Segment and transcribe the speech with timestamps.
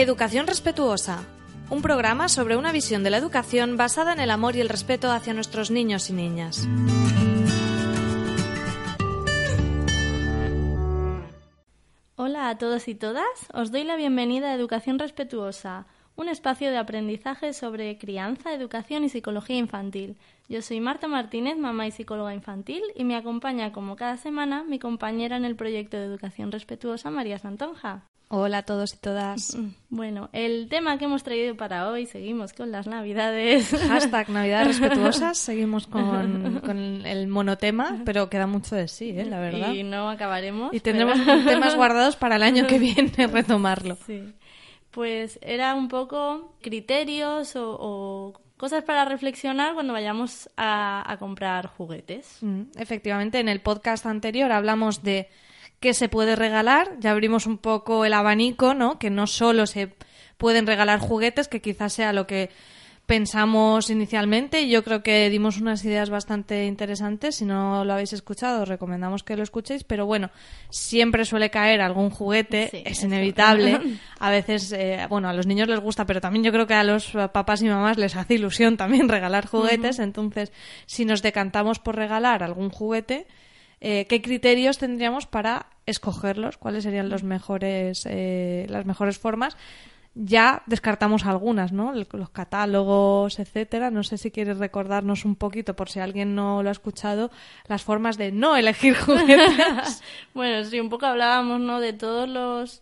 [0.00, 1.26] Educación respetuosa.
[1.68, 5.12] Un programa sobre una visión de la educación basada en el amor y el respeto
[5.12, 6.66] hacia nuestros niños y niñas.
[12.16, 15.84] Hola a todos y todas, os doy la bienvenida a Educación Respetuosa,
[16.20, 20.16] un espacio de aprendizaje sobre crianza, educación y psicología infantil.
[20.50, 24.78] Yo soy Marta Martínez, mamá y psicóloga infantil, y me acompaña como cada semana mi
[24.78, 28.04] compañera en el proyecto de Educación Respetuosa, María Santonja.
[28.28, 29.56] Hola a todos y todas.
[29.92, 33.70] Bueno, el tema que hemos traído para hoy, seguimos con las navidades.
[33.88, 39.24] Hashtag navidades respetuosas, seguimos con, con el monotema, pero queda mucho de sí, ¿eh?
[39.24, 39.72] la verdad.
[39.72, 40.72] Y no acabaremos.
[40.72, 43.96] Y tendremos temas guardados para el año que viene retomarlo.
[44.06, 44.32] Sí.
[44.90, 51.66] Pues era un poco criterios o, o cosas para reflexionar cuando vayamos a, a comprar
[51.68, 52.38] juguetes.
[52.40, 55.28] Mm, Efectivamente, en el podcast anterior hablamos de
[55.80, 58.98] qué se puede regalar, ya abrimos un poco el abanico, ¿no?
[58.98, 59.94] Que no solo se
[60.36, 62.50] pueden regalar juguetes, que quizás sea lo que
[63.10, 64.68] pensamos inicialmente.
[64.68, 67.34] Yo creo que dimos unas ideas bastante interesantes.
[67.34, 69.82] Si no lo habéis escuchado, os recomendamos que lo escuchéis.
[69.82, 70.30] Pero bueno,
[70.68, 73.80] siempre suele caer algún juguete, Sí, es inevitable.
[74.20, 76.84] A veces, eh, bueno, a los niños les gusta, pero también yo creo que a
[76.84, 79.98] los papás y mamás les hace ilusión también regalar juguetes.
[79.98, 80.52] Entonces,
[80.86, 83.26] si nos decantamos por regalar algún juguete,
[83.80, 86.58] eh, ¿qué criterios tendríamos para escogerlos?
[86.58, 89.56] ¿Cuáles serían los mejores, eh, las mejores formas?
[90.14, 91.92] Ya descartamos algunas, ¿no?
[91.92, 93.90] Los catálogos, etcétera.
[93.90, 97.30] No sé si quieres recordarnos un poquito, por si alguien no lo ha escuchado,
[97.68, 100.02] las formas de no elegir juguetes.
[100.34, 101.80] Bueno, sí, un poco hablábamos, ¿no?
[101.80, 102.80] De todos los...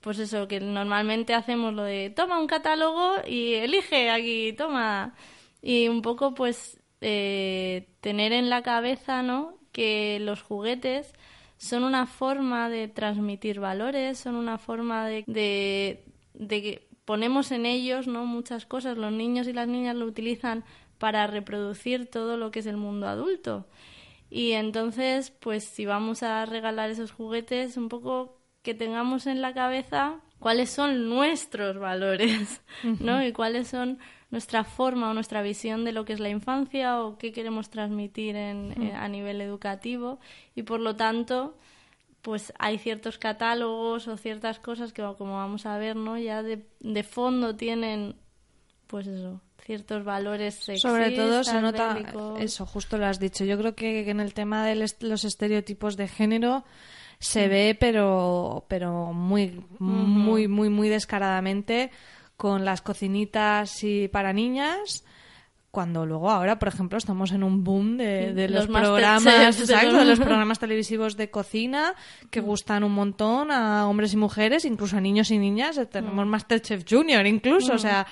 [0.00, 5.14] Pues eso, que normalmente hacemos lo de toma un catálogo y elige aquí, toma.
[5.60, 9.58] Y un poco, pues, eh, tener en la cabeza, ¿no?
[9.72, 11.12] Que los juguetes
[11.58, 16.04] son una forma de transmitir valores, son una forma de, de,
[16.38, 18.24] de que ponemos en ellos, ¿no?
[18.24, 18.96] Muchas cosas.
[18.96, 20.64] Los niños y las niñas lo utilizan
[20.98, 23.66] para reproducir todo lo que es el mundo adulto.
[24.30, 29.54] Y entonces, pues si vamos a regalar esos juguetes, un poco que tengamos en la
[29.54, 32.62] cabeza cuáles son nuestros valores,
[33.00, 33.24] ¿no?
[33.24, 33.98] Y cuáles son
[34.30, 38.36] nuestra forma o nuestra visión de lo que es la infancia o qué queremos transmitir
[38.36, 40.20] en, eh, a nivel educativo.
[40.54, 41.56] Y por lo tanto,
[42.22, 46.18] pues hay ciertos catálogos o ciertas cosas que, como vamos a ver, ¿no?
[46.18, 48.16] Ya de, de fondo tienen,
[48.86, 52.40] pues eso, ciertos valores Sobre todo se sexistas, nota bélicos.
[52.40, 53.44] eso, justo lo has dicho.
[53.44, 56.64] Yo creo que en el tema de los estereotipos de género
[57.18, 61.90] se ve, pero, pero muy, muy, muy, muy descaradamente
[62.36, 65.04] con las cocinitas y para niñas.
[65.70, 69.26] Cuando luego ahora, por ejemplo, estamos en un boom de, de los, Los programas,
[69.60, 71.94] exacto, de los programas televisivos de cocina
[72.30, 75.76] que gustan un montón a hombres y mujeres, incluso a niños y niñas.
[75.76, 78.06] Eh, Tenemos Masterchef Junior incluso, o sea,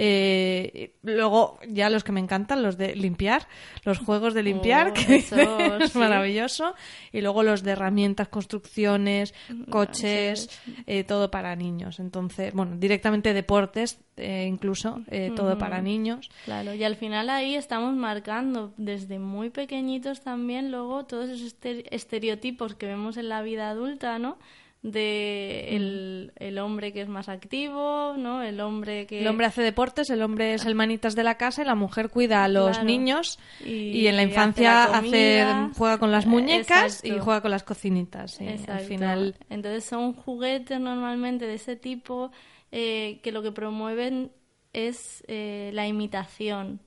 [0.00, 3.48] eh, luego ya los que me encantan, los de limpiar,
[3.84, 5.36] los juegos de limpiar, Oh, que eso,
[5.76, 5.98] es sí.
[5.98, 6.74] maravilloso,
[7.12, 9.34] y luego los de herramientas, construcciones,
[9.70, 10.48] coches,
[10.86, 11.98] eh, todo para niños.
[12.00, 16.30] Entonces, bueno, directamente deportes, eh, incluso, eh, todo para niños.
[16.44, 21.92] Claro, y al final ahí estamos marcando desde muy pequeñitos también luego todos esos este-
[21.94, 24.38] estereotipos que vemos en la vida adulta, ¿no?
[24.80, 28.42] De el, el hombre que es más activo, ¿no?
[28.42, 29.20] El hombre que...
[29.20, 32.10] El hombre hace deportes, el hombre es el manitas de la casa y la mujer
[32.10, 32.84] cuida a los Claro.
[32.84, 35.44] niños Y y, en la hace infancia hace,
[35.76, 37.16] juega con las muñecas Exacto.
[37.16, 38.30] y juega con las cocinitas.
[38.32, 38.46] sí.
[38.68, 42.30] Al final Entonces son juguetes normalmente de ese tipo
[42.70, 44.30] eh, que lo que promueven
[44.72, 46.80] es eh, la imitación.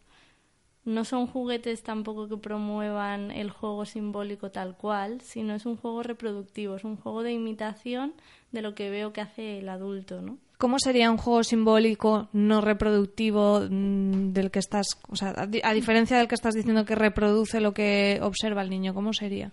[0.83, 6.01] No son juguetes tampoco que promuevan el juego simbólico tal cual, sino es un juego
[6.01, 8.13] reproductivo, es un juego de imitación
[8.51, 10.37] de lo que veo que hace el adulto, ¿no?
[10.57, 15.61] ¿Cómo sería un juego simbólico no reproductivo mm, del que estás, o sea, a, di-
[15.63, 19.51] a diferencia del que estás diciendo que reproduce lo que observa el niño, ¿cómo sería?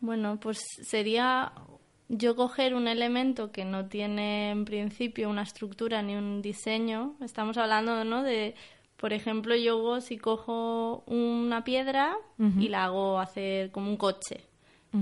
[0.00, 1.52] Bueno, pues sería
[2.08, 7.14] yo coger un elemento que no tiene en principio una estructura ni un diseño.
[7.22, 8.22] Estamos hablando, ¿no?
[8.22, 8.54] De,
[9.04, 12.16] por ejemplo, yo si cojo una piedra
[12.58, 14.40] y la hago hacer como un coche.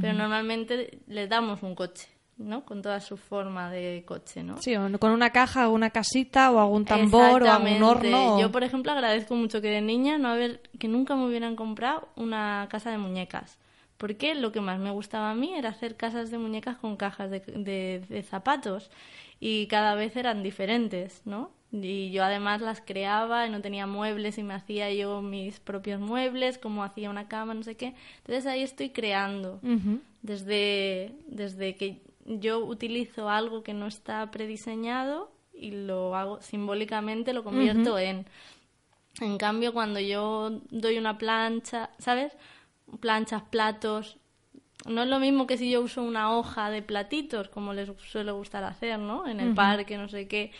[0.00, 2.64] pero normalmente le damos un coche, ¿no?
[2.64, 4.56] Con toda su forma de coche, ¿no?
[4.60, 8.34] Sí, o con una caja o una casita o algún tambor o algún horno.
[8.34, 11.54] o- Yo, por ejemplo, agradezco mucho que de niña no haber, que nunca me hubieran
[11.54, 13.58] comprado una casa de muñecas.
[13.98, 17.30] Porque lo que más me gustaba a mí era hacer casas de muñecas con cajas
[17.30, 18.90] de, de- de zapatos.
[19.38, 21.50] Y cada vez eran diferentes, ¿no?
[21.72, 26.00] Y yo además las creaba y no tenía muebles y me hacía yo mis propios
[26.00, 27.94] muebles, como hacía una cama, no sé qué.
[28.18, 29.58] Entonces ahí estoy creando
[30.20, 37.42] desde, desde que yo utilizo algo que no está prediseñado y lo hago simbólicamente, lo
[37.42, 38.26] convierto en.
[39.20, 42.36] En cambio, cuando yo doy una plancha, ¿sabes?
[43.00, 44.18] Planchas, platos.
[44.86, 48.32] No es lo mismo que si yo uso una hoja de platitos, como les suele
[48.32, 49.28] gustar hacer, ¿no?
[49.28, 50.50] En el parque, no sé qué.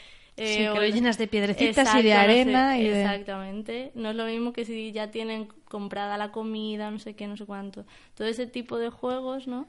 [0.44, 3.02] Sí, eh, que o lo llenas de piedrecitas y de arena y de...
[3.02, 3.92] Exactamente.
[3.94, 7.36] No es lo mismo que si ya tienen comprada la comida, no sé qué, no
[7.36, 7.84] sé cuánto.
[8.14, 9.66] Todo ese tipo de juegos, ¿no?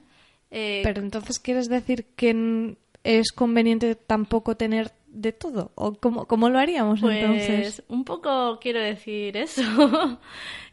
[0.52, 5.72] Eh, Pero entonces, ¿quieres decir que es conveniente tampoco tener de todo?
[5.76, 7.84] ¿O cómo, cómo lo haríamos pues entonces?
[7.88, 9.62] un poco quiero decir eso.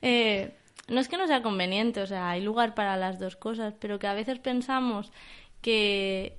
[0.03, 0.55] Eh,
[0.89, 3.99] no es que no sea conveniente, o sea, hay lugar para las dos cosas, pero
[3.99, 5.13] que a veces pensamos
[5.61, 6.39] que,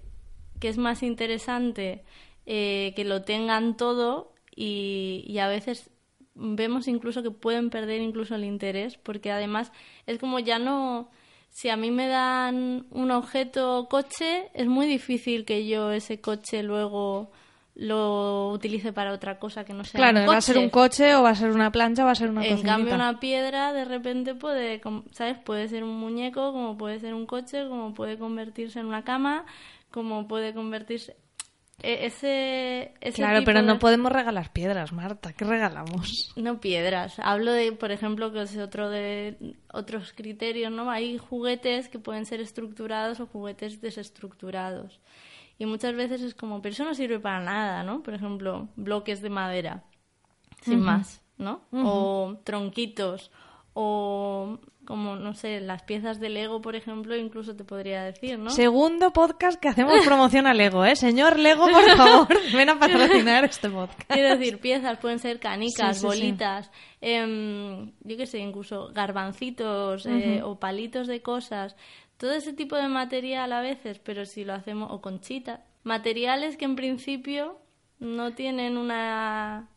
[0.59, 2.03] que es más interesante
[2.45, 5.89] eh, que lo tengan todo y, y a veces
[6.35, 9.71] vemos incluso que pueden perder incluso el interés porque además
[10.07, 11.09] es como ya no
[11.49, 16.63] si a mí me dan un objeto coche es muy difícil que yo ese coche
[16.63, 17.31] luego
[17.75, 20.65] lo utilice para otra cosa que no sea Claro, un va a ser coche.
[20.65, 22.75] un coche o va a ser una plancha o va a ser una En cocinita.
[22.75, 25.37] cambio, una piedra de repente puede, ¿sabes?
[25.39, 29.45] Puede ser un muñeco, como puede ser un coche, como puede convertirse en una cama,
[29.89, 31.15] como puede convertirse...
[31.83, 35.33] e- Ese, ese Claro, tipo pero no de- podemos regalar piedras, Marta.
[35.33, 36.33] ¿Qué regalamos?
[36.35, 37.19] No piedras.
[37.19, 40.89] Hablo de, por ejemplo, que es otro de otros criterios, ¿no?
[40.91, 44.99] Hay juguetes que pueden ser estructurados o juguetes desestructurados.
[45.57, 48.01] Y muchas veces es como, pero eso no sirve para nada, ¿no?
[48.01, 49.83] Por ejemplo, bloques de madera,
[50.61, 51.61] sin más, ¿no?
[51.71, 53.31] O tronquitos,
[53.73, 54.59] o
[54.91, 58.49] como, no sé, las piezas de Lego, por ejemplo, incluso te podría decir, ¿no?
[58.49, 60.97] Segundo podcast que hacemos promoción a Lego, ¿eh?
[60.97, 64.11] Señor Lego, por favor, ven a patrocinar este podcast.
[64.11, 66.05] Quiero decir, piezas pueden ser canicas, Sí, sí, sí.
[66.07, 71.77] bolitas, em, yo qué sé, incluso garbancitos eh, o palitos de cosas.
[72.17, 76.65] Todo ese tipo de material a veces, pero si lo hacemos, o conchita, materiales que
[76.65, 77.59] en principio
[77.99, 79.69] no tienen una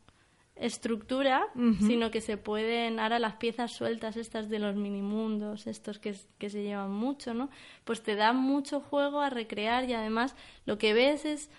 [0.56, 1.46] estructura,
[1.80, 6.48] sino que se pueden, ahora las piezas sueltas estas de los minimundos, estos que, que
[6.48, 7.50] se llevan mucho, ¿no?
[7.84, 11.50] Pues te dan mucho juego a recrear y además lo que ves es,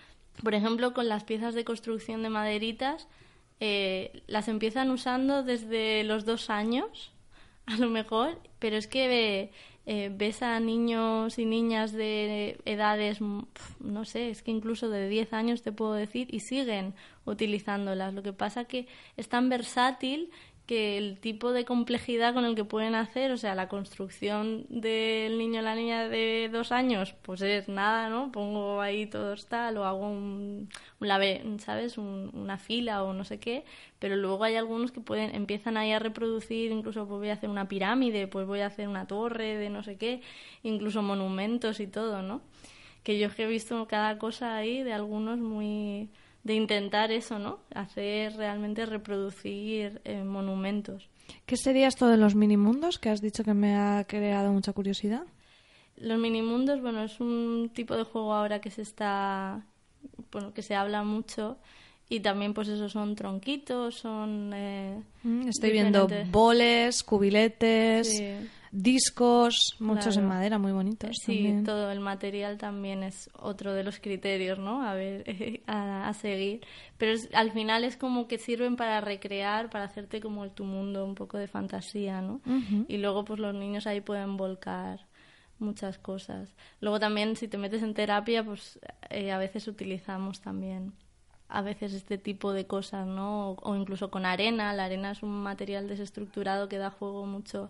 [0.42, 3.10] por ejemplo, con las piezas de construcción de maderitas,
[3.60, 7.12] eh, las empiezan usando desde los dos años,
[7.66, 9.52] a lo mejor, pero es que eh,
[9.86, 13.44] ves a niños y niñas de edades, mm,
[13.80, 16.94] no sé, es que incluso de 10 años te puedo decir, y siguen
[17.26, 18.14] utilizándolas.
[18.14, 18.88] Lo que pasa que
[19.18, 20.32] es tan versátil
[20.66, 25.38] que el tipo de complejidad con el que pueden hacer, o sea, la construcción del
[25.38, 28.32] niño o la niña de dos años, pues es nada, ¿no?
[28.32, 30.70] Pongo ahí todo tal, o hago un,
[31.60, 31.98] ¿sabes?
[31.98, 33.64] Un- una fila o no sé qué,
[34.00, 37.50] pero luego hay algunos que pueden, empiezan ahí a reproducir, incluso pues voy a hacer
[37.50, 40.22] una pirámide, pues voy a hacer una torre de no sé qué,
[40.64, 42.42] incluso monumentos y todo, ¿no?
[43.04, 46.10] Que yo es que he visto cada cosa ahí de algunos muy
[46.46, 47.60] de intentar eso, ¿no?
[47.74, 51.10] Hacer realmente reproducir eh, monumentos.
[51.48, 55.24] ¿Qué sería esto de los minimundos que has dicho que me ha creado mucha curiosidad?
[55.98, 59.66] Los minimundos, bueno, es un tipo de juego ahora que se está,
[60.32, 61.58] bueno, que se habla mucho
[62.10, 64.52] y también pues eso son tronquitos, son...
[64.54, 68.48] eh, Mm, Estoy viendo boles, cubiletes, Sí.
[68.72, 70.22] discos, muchos Claro.
[70.22, 71.10] en madera, muy bonitos.
[71.20, 71.64] Sí, también.
[71.64, 74.84] todo el material también es otro de los criterios, ¿no?
[74.88, 75.24] A ver,
[75.68, 76.62] a, a seguir.
[76.98, 80.64] Pero es- al final es como que sirven para recrear, para hacerte como el, tu
[80.64, 82.40] mundo, un poco de fantasía, ¿no?
[82.88, 85.08] Y luego pues los niños ahí pueden volcar
[85.58, 86.54] muchas cosas.
[86.82, 90.94] Luego también si te metes en terapia, pues eh, a veces utilizamos también
[91.50, 93.52] a veces este tipo de cosas, ¿no?
[93.52, 94.74] O, o incluso con arena.
[94.74, 97.70] La arena es un material desestructurado que da juego mucho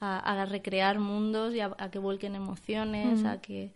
[0.00, 3.70] a, a recrear mundos y a, a que vuelquen emociones, a que...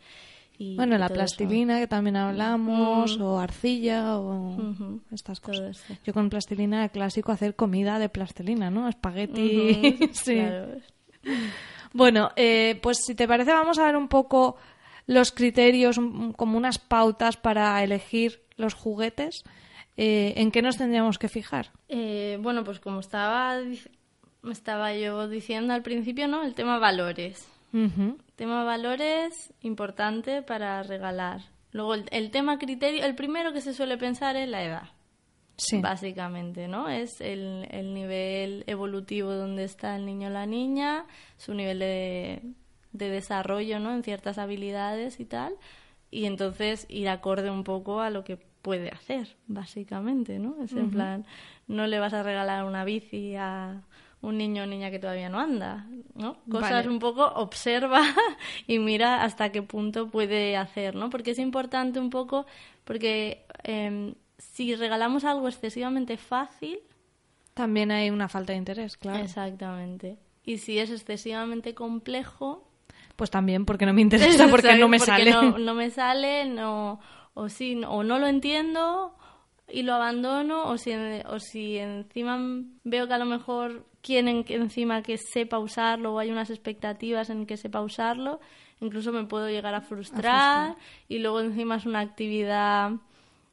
[0.58, 1.14] y- Bueno, y la eso.
[1.14, 3.22] plastilina que también hablamos, Mm.
[3.22, 5.84] o arcilla, o Ujú, estas cosas.
[6.04, 8.88] Yo con plastilina clásico hacer comida de plastilina, ¿no?
[8.88, 9.96] Espagueti.
[10.12, 10.34] Sí.
[10.34, 10.78] claro.
[11.92, 14.56] Bueno, eh, pues si te parece vamos a ver un poco
[15.10, 19.42] los criterios, un- como unas pautas para elegir los juguetes.
[19.96, 21.72] Eh, ¿En qué nos tendríamos que fijar?
[21.88, 23.56] Eh, bueno, pues como estaba,
[24.50, 26.42] estaba yo diciendo al principio, ¿no?
[26.44, 27.48] El tema valores.
[28.36, 31.40] Tema valores, importante para regalar.
[31.72, 34.88] Luego el, el tema criterio, el primero que se suele pensar es la edad.
[35.56, 35.80] Sí.
[35.80, 36.88] Básicamente, ¿no?
[36.88, 41.04] Es el, el nivel evolutivo donde está el niño o la niña,
[41.36, 42.42] su nivel de,
[42.92, 43.92] de desarrollo, ¿no?
[43.92, 45.54] En ciertas habilidades y tal.
[46.10, 50.56] Y entonces ir acorde un poco a lo que puede hacer, básicamente, ¿no?
[50.62, 51.24] Es en plan,
[51.66, 53.82] no le vas a regalar una bici a
[54.22, 56.36] un niño o niña que todavía no anda, ¿no?
[56.50, 56.88] Cosas Vale.
[56.88, 58.02] un poco observa
[58.66, 61.08] y mira hasta qué punto puede hacer, ¿no?
[61.08, 62.44] Porque es importante un poco,
[62.84, 66.80] porque em, si regalamos algo excesivamente fácil,
[67.54, 69.24] También hay una falta de interés, claro.
[69.24, 72.69] exactamente, y si es excesivamente complejo,
[73.20, 75.30] Pues también porque no me interesa, porque no me porque sale.
[75.30, 76.98] No, no me sale, no,
[77.34, 79.14] o sí, no- o no lo entiendo
[79.68, 80.92] y lo abandono, o si,
[81.26, 82.38] o si encima
[82.84, 87.28] veo que a lo mejor quieren que encima que sepa usarlo o hay unas expectativas
[87.28, 88.40] en que sepa usarlo,
[88.80, 92.92] incluso me puedo llegar a frustrar, y luego encima es una actividad,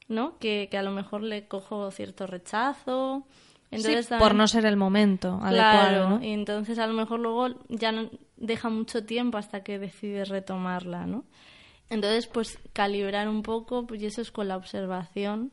[0.08, 0.38] ¿no?
[0.38, 3.26] Que, que a lo mejor le cojo cierto rechazo.
[3.70, 6.24] Entonces Sí, también- por no ser el momento Claro, adecuado, ¿no?
[6.24, 11.06] y entonces a lo mejor luego ya no- deja mucho tiempo hasta que decides retomarla,
[11.06, 11.24] ¿no?
[11.90, 15.52] Entonces, pues calibrar un poco, pues y eso es con la observación.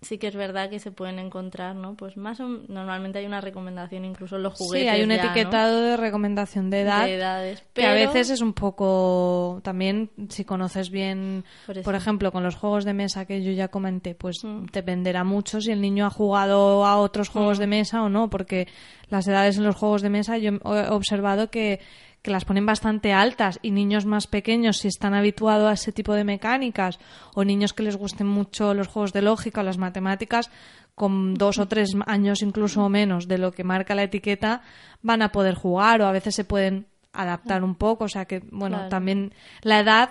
[0.00, 1.96] Sí que es verdad que se pueden encontrar, ¿no?
[1.96, 4.82] Pues más o normalmente hay una recomendación incluso en los juguetes.
[4.84, 5.22] Sí, hay un ya, ¿no?
[5.24, 7.04] etiquetado de recomendación de edad.
[7.04, 11.44] de edades, Que a pero- veces es un poco también si conoces bien,
[11.82, 14.36] Por ejemplo, con los juegos de mesa que yo ya comenté, pues
[14.72, 18.68] dependerá mucho si el niño ha jugado a otros juegos de mesa o no, porque
[19.08, 21.80] las edades en los juegos de mesa yo he observado que,
[22.28, 26.12] que las ponen bastante altas y niños más pequeños si están habituados a ese tipo
[26.12, 26.98] de mecánicas
[27.34, 30.50] o niños que les gusten mucho los juegos de lógica o las matemáticas
[30.94, 34.60] con dos o tres años incluso o menos de lo que marca la etiqueta
[35.00, 38.40] van a poder jugar o a veces se pueden adaptar un poco, o sea que,
[38.52, 38.90] bueno, Claro.
[38.90, 39.32] también
[39.62, 40.10] la edad,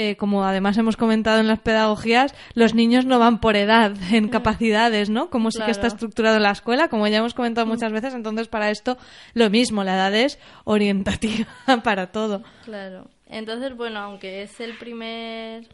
[0.00, 4.28] eh, como además hemos comentado en las pedagogías, los niños no van por edad en
[4.28, 5.28] capacidades, ¿no?
[5.28, 8.46] Como sí que está estructurado en la escuela, como ya hemos comentado muchas veces, entonces
[8.46, 8.96] para esto
[9.34, 11.48] lo mismo, la edad es orientativa
[11.82, 12.44] para todo.
[12.64, 13.08] Claro.
[13.26, 15.66] Entonces, bueno, aunque es el primer,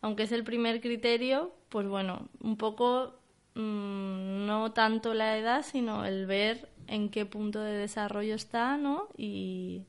[0.00, 3.14] aunque es el primer criterio, pues bueno, un poco
[3.56, 9.08] mm, no tanto la edad, sino el ver en qué punto de desarrollo está, ¿no?
[9.16, 9.82] Y,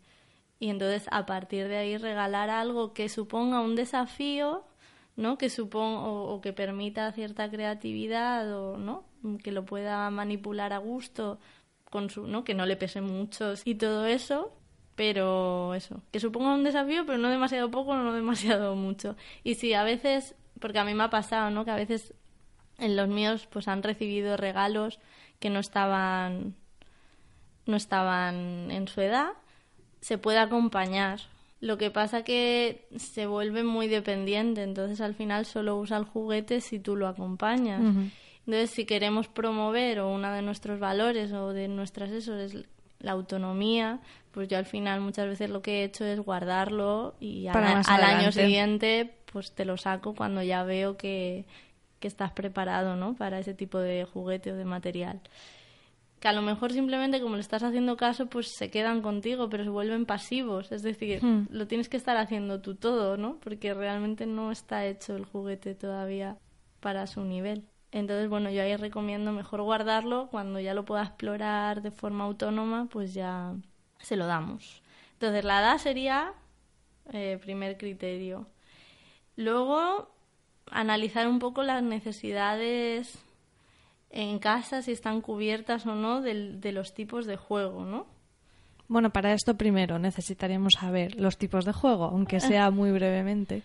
[0.59, 4.65] y entonces a partir de ahí regalar algo que suponga un desafío,
[5.15, 5.37] ¿no?
[5.37, 9.05] Que suponga o, que permita cierta creatividad o, ¿no?
[9.43, 11.39] Que lo pueda manipular a gusto
[11.89, 12.43] con su, ¿no?
[12.43, 14.53] Que no le pese mucho y todo eso,
[14.95, 19.15] pero eso, que suponga un desafío, pero no demasiado poco, no demasiado mucho.
[19.43, 21.65] Y sí, a veces, porque a mí me ha pasado, ¿no?
[21.65, 22.13] Que a veces
[22.79, 24.99] en los míos pues han recibido regalos
[25.39, 26.55] que no estaban
[27.65, 29.33] no estaban en su edad,
[30.01, 31.19] se puede acompañar.
[31.59, 36.61] Lo que pasa que se vuelve muy dependiente, entonces al final solo usa el juguete
[36.61, 37.81] si tú lo acompañas.
[38.45, 42.55] Entonces, si queremos promover o uno de nuestros valores o de nuestras eso es
[42.99, 43.99] la autonomía,
[44.31, 47.73] pues yo al final muchas veces lo que he hecho es guardarlo y al, Para
[47.73, 51.45] más al año siguiente pues te lo saco cuando ya veo que,
[51.99, 53.15] que estás preparado, ¿no?
[53.15, 55.19] Para ese tipo de juguete o de material.
[56.19, 59.63] Que a lo mejor simplemente como le estás haciendo caso, pues se quedan contigo, pero
[59.63, 60.71] se vuelven pasivos.
[60.71, 61.47] Es decir, Hmm.
[61.51, 63.37] lo tienes que estar haciendo tú todo, ¿no?
[63.39, 66.37] Porque realmente no está hecho el juguete todavía
[66.79, 67.65] para su nivel.
[67.91, 70.27] Entonces, bueno, yo ahí recomiendo mejor guardarlo.
[70.29, 73.53] Cuando ya lo pueda explorar de forma autónoma, pues ya
[73.99, 74.81] se lo damos.
[75.13, 76.33] Entonces, la edad sería
[77.13, 78.47] eh, primer criterio.
[79.35, 80.09] Luego,
[80.71, 83.17] analizar un poco las necesidades
[84.19, 88.07] en casa, si están cubiertas o no, del- de, los tipos de juego, ¿no?
[88.87, 93.61] Bueno, para esto primero necesitaríamos saber los tipos de juego, aunque sea muy brevemente.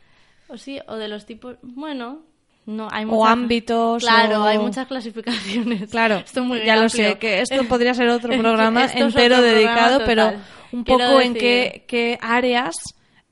[0.49, 2.19] O sí, o de los tipos, bueno,
[2.67, 5.91] no hay O muchas- ámbitos, Claro, o- hay muchas clasificaciones.
[5.91, 9.47] Claro, Esto es muy ya lo sé, que esto podría ser otro programa entero otro
[9.47, 12.75] dedicado, programa pero un Quiero poco en qué, qué áreas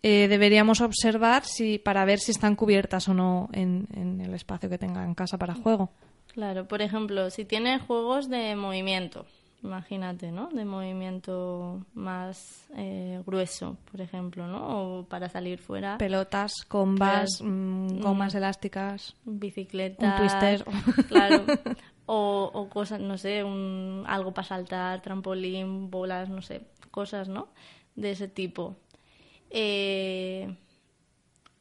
[0.02, 4.70] eh, deberíamos observar si para ver si están cubiertas o no en, en el espacio
[4.70, 5.90] que tenga en casa para juego.
[6.32, 9.26] Claro, por ejemplo, si tiene juegos de movimiento,
[9.62, 10.48] imagínate, ¿no?
[10.48, 14.98] De movimiento más eh, grueso, por ejemplo, ¿no?
[15.00, 17.52] O para salir fuera, Pelotas, combas, Claro.
[17.52, 19.14] mm, gomas elásticas.
[19.24, 20.64] bicicleta, un twister.
[21.08, 21.44] claro,
[22.06, 27.48] o, o cosas, no sé, un, algo para saltar, trampolín, bolas, no sé, cosas, ¿no?
[27.96, 28.76] De ese tipo.
[29.50, 30.56] Eh,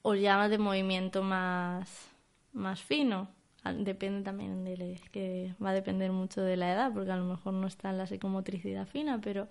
[0.04, 2.08] o ya de movimiento más,
[2.54, 3.28] más fino.
[3.64, 7.26] Depende también de la- que va a depender mucho de la edad, porque a lo
[7.26, 9.48] mejor no está en la psicomotricidad fina, pero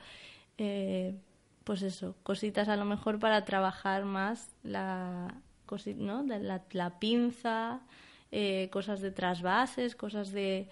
[0.57, 1.15] eh,
[1.65, 5.35] pues eso, cositas a lo mejor para trabajar más la,
[5.97, 6.23] ¿no?
[6.23, 7.81] la, la pinza,
[8.33, 10.69] eh, cosas de trasvases, cosas de,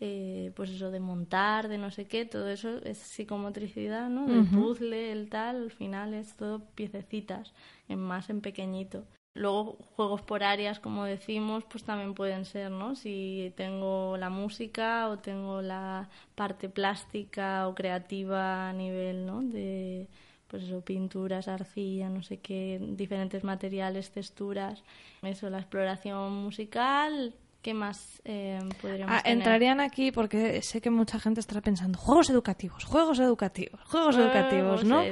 [0.00, 4.24] eh, pues eso, de montar, de no sé qué, todo eso es psicomotricidad, ¿no?
[4.32, 7.52] El puzzle, el tal, al final es todo piececitas,
[7.88, 9.04] en más en pequeñito.
[9.38, 12.96] Luego juegos por áreas, como decimos, pues también pueden ser, ¿no?
[12.96, 19.42] Si tengo la música o tengo la parte plástica o creativa a nivel, ¿no?
[19.42, 20.08] De,
[20.48, 24.82] pues eso, pinturas, arcilla, no sé qué, diferentes materiales, texturas.
[25.22, 31.18] Eso, la exploración musical, ¿Qué más eh, podríamos ah, Entrarían aquí porque sé que mucha
[31.18, 35.02] gente estará pensando juegos educativos, juegos educativos, juegos, educativos, ¿no?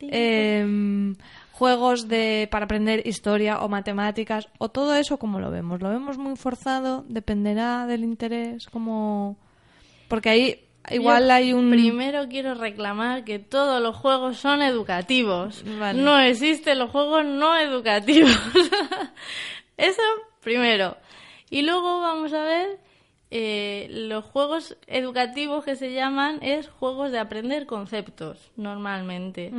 [0.00, 1.16] Em,
[1.50, 5.82] juegos de para aprender historia o matemáticas o todo eso como lo vemos.
[5.82, 9.36] Lo vemos muy forzado, dependerá del interés, como
[10.06, 15.64] porque ahí igual hay un primero quiero reclamar que todos los juegos son educativos.
[15.64, 18.38] No existen los juegos no educativos.
[19.76, 20.02] eso
[20.42, 20.96] primero.
[21.52, 22.80] Y luego vamos a ver
[23.30, 29.52] eh, los juegos educativos que se llaman es juegos de aprender conceptos normalmente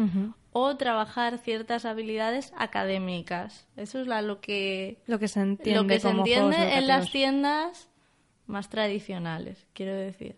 [0.53, 3.67] o trabajar ciertas habilidades académicas.
[3.77, 7.89] Eso es lo que lo que se entiende, lo que se entiende en las tiendas
[8.47, 10.35] más tradicionales, quiero decir.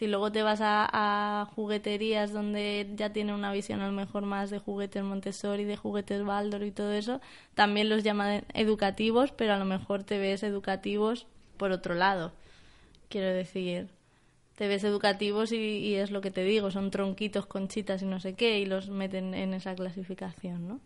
[0.00, 4.48] Si luego te vas a, jugueterías donde ya tienen una visión a lo mejor más
[4.48, 7.20] de juguetes Montessori, de juguetes Baldor y todo eso,
[7.54, 11.26] también los llaman educativos, pero a lo mejor te ves educativos
[11.58, 12.32] por otro lado.
[13.10, 13.88] Quiero decir,
[14.56, 18.32] te ves educativos y, es lo que te digo, son tronquitos, conchitas y no sé
[18.32, 20.80] qué, y los meten en esa clasificación, ¿no?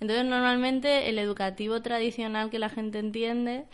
[0.00, 3.64] Entonces, normalmente el educativo tradicional que la gente entiende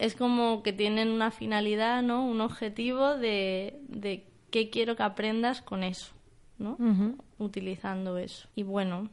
[0.00, 2.24] es como que tienen una finalidad, ¿no?
[2.24, 6.12] Un objetivo de, de qué quiero que aprendas con eso,
[6.58, 6.78] ¿no?
[7.38, 8.48] Utilizando eso.
[8.54, 9.10] Y bueno,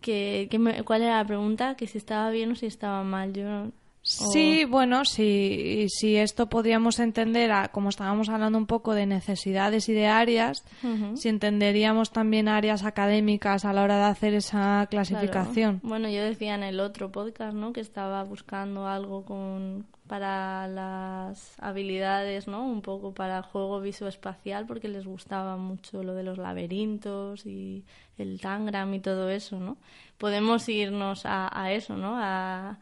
[0.00, 0.48] que,
[0.86, 1.76] ¿cuál era la pregunta?
[1.76, 3.34] Que si estaba bien o si estaba mal.
[3.34, 3.68] Yo
[4.04, 9.88] Sí, bueno, si, si esto podríamos entender, a, como estábamos hablando un poco de necesidades
[9.88, 10.64] y de áreas,
[11.14, 15.78] si entenderíamos también áreas académicas a la hora de hacer esa clasificación.
[15.84, 17.72] Bueno, yo decía en el otro podcast, ¿no?
[17.72, 22.66] Que estaba buscando algo con, para las habilidades, ¿no?
[22.66, 27.84] Un poco para el juego visoespacial porque les gustaba mucho lo de los laberintos y
[28.18, 29.76] el tangram y todo eso, ¿no?
[30.18, 32.16] Podemos irnos a, a eso, ¿no?
[32.18, 32.80] A,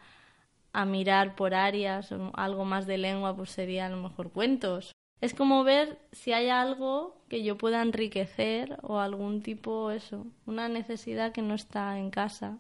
[0.72, 4.92] a mirar por áreas o algo más de lengua, pues sería a lo mejor cuentos.
[5.20, 10.68] Es como ver si hay algo que yo pueda enriquecer o algún tipo, eso, una
[10.68, 12.58] necesidad que no está en casa,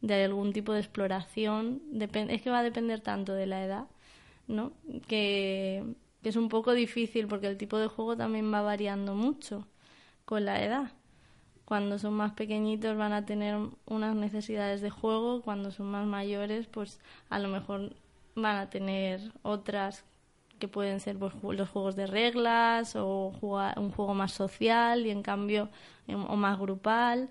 [0.00, 1.82] de algún tipo de exploración.
[2.00, 3.86] es que va a depender tanto de la edad,
[4.48, 4.72] ¿no?
[5.08, 5.84] Que,
[6.22, 9.66] que es un poco difícil porque el tipo de juego también va variando mucho
[10.24, 10.92] con la edad
[11.70, 13.56] cuando son más pequeñitos van a tener
[13.86, 17.94] unas necesidades de juego, cuando son más mayores pues a lo mejor
[18.34, 20.04] van a tener otras
[20.58, 23.32] que pueden ser pues, los juegos de reglas o
[23.76, 25.68] un juego más social y en cambio
[26.08, 27.30] em, o más grupal.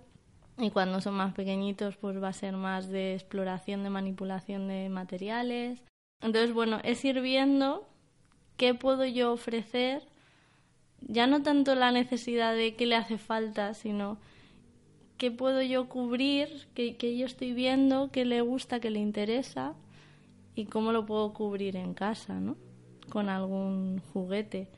[0.58, 4.88] Y cuando son más pequeñitos pues va a ser más de exploración de manipulación de
[4.88, 5.84] materiales.
[6.22, 7.86] Entonces bueno es ir viendo
[8.56, 10.08] qué puedo yo ofrecer
[11.02, 14.18] ya no tanto la necesidad de qué le hace falta, sino
[15.20, 19.76] qué puedo yo cubrir, qué, yo estoy viendo, qué le gusta, qué le interesa
[20.56, 22.56] y cómo lo puedo cubrir en casa, ¿no?
[23.10, 24.70] Con algún juguete.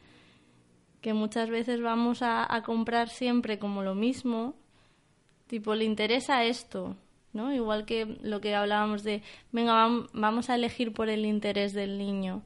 [1.00, 4.56] Que muchas veces vamos a, comprar siempre como lo mismo,
[5.48, 6.96] tipo, le interesa esto,
[7.34, 7.54] ¿no?
[7.54, 12.42] Igual que lo que hablábamos de, venga, vamos a elegir por el interés del niño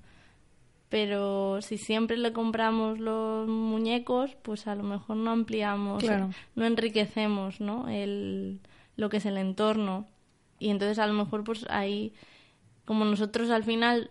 [0.95, 6.01] pero si siempre le compramos los muñecos, pues a lo mejor no ampliamos,
[6.55, 7.89] no enriquecemos, ¿no?
[7.89, 8.61] El,
[8.95, 10.07] lo que es el entorno.
[10.57, 12.13] Y entonces a lo mejor pues ahí,
[12.85, 14.09] como nosotros al final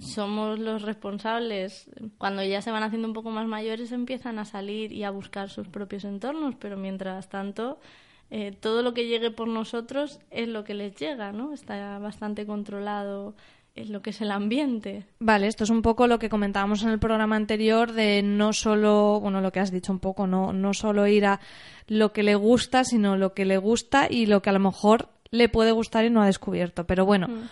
[0.00, 4.92] somos los responsables, cuando ya se van haciendo un poco más mayores empiezan a salir
[4.92, 7.80] y a buscar sus propios entornos, pero mientras tanto
[8.28, 11.54] eh, todo lo que llegue por nosotros es lo que les llega, ¿no?
[11.54, 13.34] Está bastante controlado
[13.74, 15.06] es lo que es el ambiente.
[15.18, 19.18] Vale, esto es un poco lo que comentábamos en el programa anterior de no solo,
[19.20, 21.40] bueno, lo que has dicho un poco, no, no solo ir a
[21.86, 25.08] lo que le gusta, sino lo que le gusta y lo que a lo mejor
[25.30, 26.86] le puede gustar y no ha descubierto.
[26.86, 27.48] Pero bueno, mm.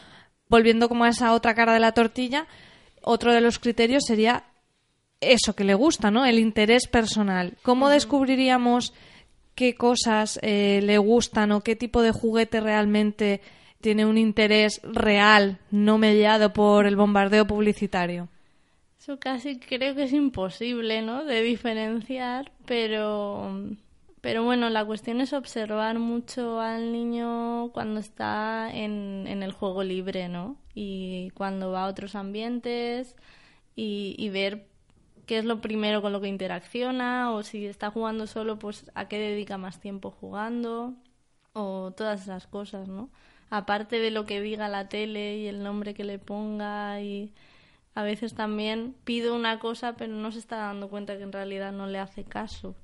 [0.49, 2.47] volviendo como a esa otra cara de la tortilla,
[3.03, 4.45] otro de los criterios sería
[5.21, 6.27] eso que le gusta, ¿no?
[6.27, 7.57] El interés personal.
[7.63, 8.93] ¿Cómo descubriríamos
[9.55, 13.41] qué cosas eh, le gustan o qué tipo de juguete realmente
[13.81, 18.29] tiene un interés real, no mediado por el bombardeo publicitario.
[18.99, 21.25] Eso casi creo que es imposible, ¿no?
[21.25, 23.51] De diferenciar, pero
[24.21, 29.83] Pero bueno, la cuestión es observar mucho al niño cuando está en, en el juego
[29.83, 30.57] libre, ¿no?
[30.75, 33.17] Y cuando va a otros ambientes
[33.77, 34.67] y, y ver
[35.27, 39.09] qué es lo primero con lo que interacciona o si está jugando solo, pues a
[39.09, 40.95] qué dedica más tiempo jugando
[41.55, 43.11] o todas esas cosas, ¿no?
[43.51, 47.33] Aparte de lo que diga la tele y el nombre que le ponga y
[47.95, 51.73] a veces también pido una cosa pero no se está dando cuenta que en realidad
[51.73, 52.77] no le hace caso.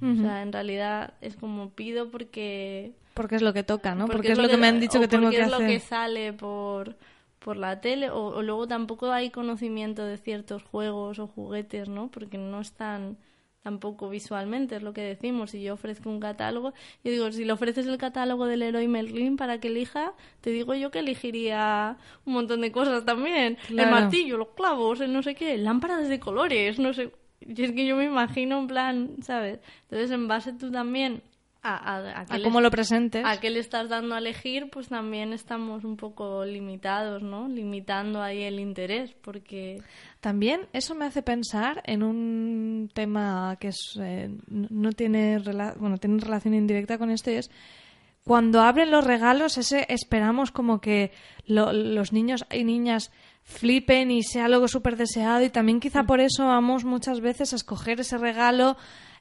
[0.00, 2.92] O sea, en realidad es como pido porque...
[3.14, 4.06] Porque es lo que toca, ¿no?
[4.06, 5.50] Porque, es lo que, me han dicho que tengo que hacer.
[5.50, 6.94] Porque es lo que sale por,
[7.40, 12.12] por la tele o, o, luego tampoco hay conocimiento de ciertos juegos o juguetes, ¿no?
[12.12, 13.16] Porque no están
[13.68, 15.50] tampoco visualmente, es lo que decimos.
[15.50, 16.72] Si yo ofrezco un catálogo,
[17.04, 20.74] yo digo, si le ofreces el catálogo del héroe Merlin para que elija, te digo
[20.74, 23.58] yo que elegiría un montón de cosas también.
[23.68, 27.72] El martillo, los clavos, el no sé qué, lámparas de colores, no sé y es
[27.72, 29.60] que yo me imagino un plan, ¿sabes?
[29.82, 31.22] Entonces, en base tú también
[31.62, 33.24] a, a, a, cómo lo presentes.
[33.24, 37.48] A qué le estás dando a elegir, pues también estamos un poco limitados, ¿no?
[37.48, 39.82] Limitando ahí el interés, porque...
[40.20, 45.38] También eso me hace pensar en un tema que es, eh, no tiene,
[45.78, 47.50] bueno, tiene relación indirecta con esto y es
[48.28, 51.12] cuando abren los regalos, ese esperamos como que
[51.46, 53.10] los niños y niñas
[53.42, 57.56] flipen y sea algo súper deseado y también quizá por eso vamos muchas veces a
[57.56, 58.76] escoger ese regalo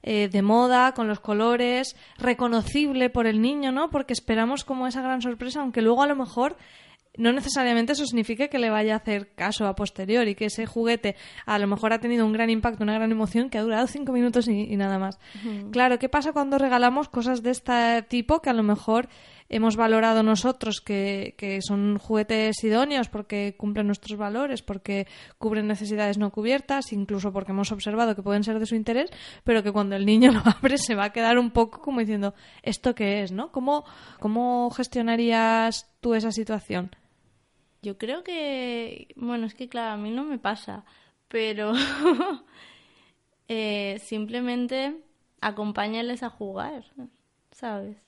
[0.09, 3.89] eh, de moda, con los colores, reconocible por el niño, ¿no?
[3.89, 6.55] Porque esperamos como esa gran sorpresa, aunque luego a lo mejor
[7.17, 11.17] no necesariamente eso significa que le vaya a hacer caso a posteriori, que ese juguete
[11.45, 14.13] a lo mejor ha tenido un gran impacto, una gran emoción que ha durado cinco
[14.13, 15.19] minutos y, nada más.
[15.71, 19.09] Claro, ¿qué pasa cuando regalamos cosas de este tipo que a lo mejor
[19.49, 25.07] hemos valorado nosotros que, son juguetes idóneos porque cumplen nuestros valores, porque
[25.37, 29.09] cubren necesidades no cubiertas, incluso porque hemos observado que pueden ser de su interés,
[29.43, 32.33] pero que cuando el niño lo abre se va a quedar un poco como diciendo,
[32.63, 33.31] ¿esto qué es?
[33.31, 33.51] ¿no?
[33.51, 33.85] ¿Cómo,
[34.19, 36.91] cómo gestionarías tú esa situación?
[37.81, 40.83] Yo creo que, bueno, es que claro, a mí no me pasa,
[41.27, 41.73] pero
[43.47, 44.97] eh, simplemente
[45.41, 46.85] acompáñales a jugar,
[47.51, 48.06] ¿sabes?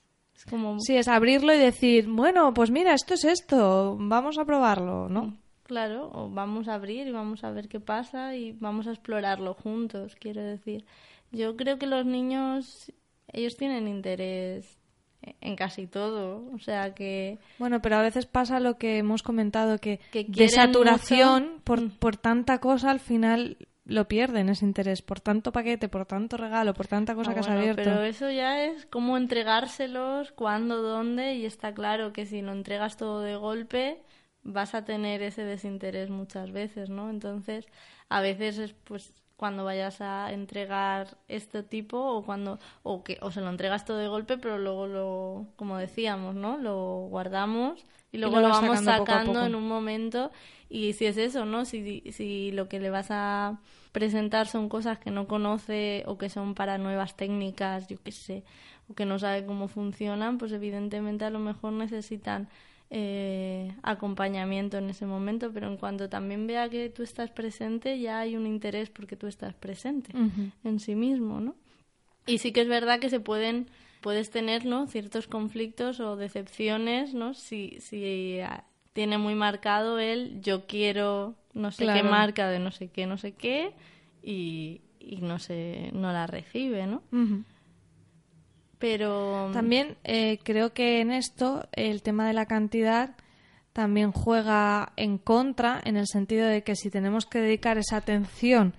[0.78, 5.36] Sí, es abrirlo y decir, bueno, pues mira, esto es esto, vamos a probarlo, ¿no?
[5.64, 9.54] Claro, o vamos a abrir y vamos a ver qué pasa y vamos a explorarlo
[9.54, 10.84] juntos, quiero decir.
[11.30, 12.92] Yo creo que los niños,
[13.32, 14.78] ellos tienen interés
[15.40, 17.38] en casi todo, o sea que...
[17.58, 21.90] Bueno, pero a veces pasa lo que hemos comentado, que, de saturación por, mm.
[21.98, 23.56] por tanta cosa al final
[23.90, 27.40] lo pierden ese interés por tanto paquete, por tanto regalo, por tanta cosa ah, que
[27.40, 27.82] has abierto.
[27.82, 32.96] Pero eso ya es cómo entregárselos, cuándo, dónde, y está claro que si lo entregas
[32.96, 34.00] todo de golpe
[34.44, 37.10] vas a tener ese desinterés muchas veces, ¿no?
[37.10, 37.66] Entonces,
[38.08, 43.30] a veces es pues cuando vayas a entregar este tipo o cuando o que o
[43.32, 46.58] se lo entregas todo de golpe, pero luego lo como decíamos, ¿no?
[46.58, 50.30] Lo guardamos y luego lo, vamos sacando, en un momento
[50.68, 51.64] y si es eso, ¿no?
[51.64, 53.58] Si, si lo que le vas a
[53.92, 58.44] presentar son cosas que no conoce o que son para nuevas técnicas, yo qué sé,
[58.88, 62.48] o que no sabe cómo funcionan, pues evidentemente a lo mejor necesitan
[62.90, 68.20] eh, acompañamiento en ese momento, pero en cuanto también vea que tú estás presente, ya
[68.20, 70.12] hay un interés porque tú estás presente
[70.64, 71.54] en sí mismo, ¿no?
[72.26, 73.68] Y sí que es verdad que se pueden
[74.00, 74.86] puedes tener ¿no?
[74.86, 77.34] ciertos conflictos o decepciones ¿no?
[77.34, 82.70] si, si ah, tiene muy marcado el yo quiero no sé qué marca de no
[82.70, 83.74] sé qué, no sé qué
[84.22, 87.02] y, y no sé, no la recibe, ¿no?
[88.78, 93.16] Pero también eh, creo que en esto el tema de la cantidad
[93.72, 98.74] también juega en contra en el sentido de que si tenemos que dedicar esa atención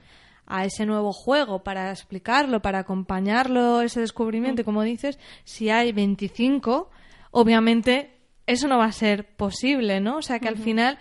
[0.51, 6.89] a ese nuevo juego para explicarlo, para acompañarlo, ese descubrimiento, como dices, si hay 25,
[7.31, 10.17] obviamente eso no va a ser posible, ¿no?
[10.17, 10.97] O sea que al final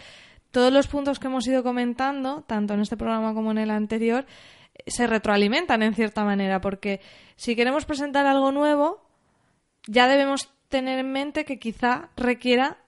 [0.52, 4.24] todos los puntos que hemos ido comentando, tanto en este programa como en el anterior,
[4.86, 7.00] se retroalimentan en cierta manera, porque
[7.34, 9.02] si queremos presentar algo nuevo,
[9.88, 12.78] ya debemos tener en mente que quizá requiera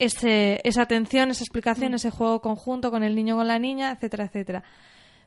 [0.00, 1.94] ese, esa atención, esa explicación, mm.
[1.94, 4.64] ese juego conjunto con el niño con la niña, etcétera, etcétera.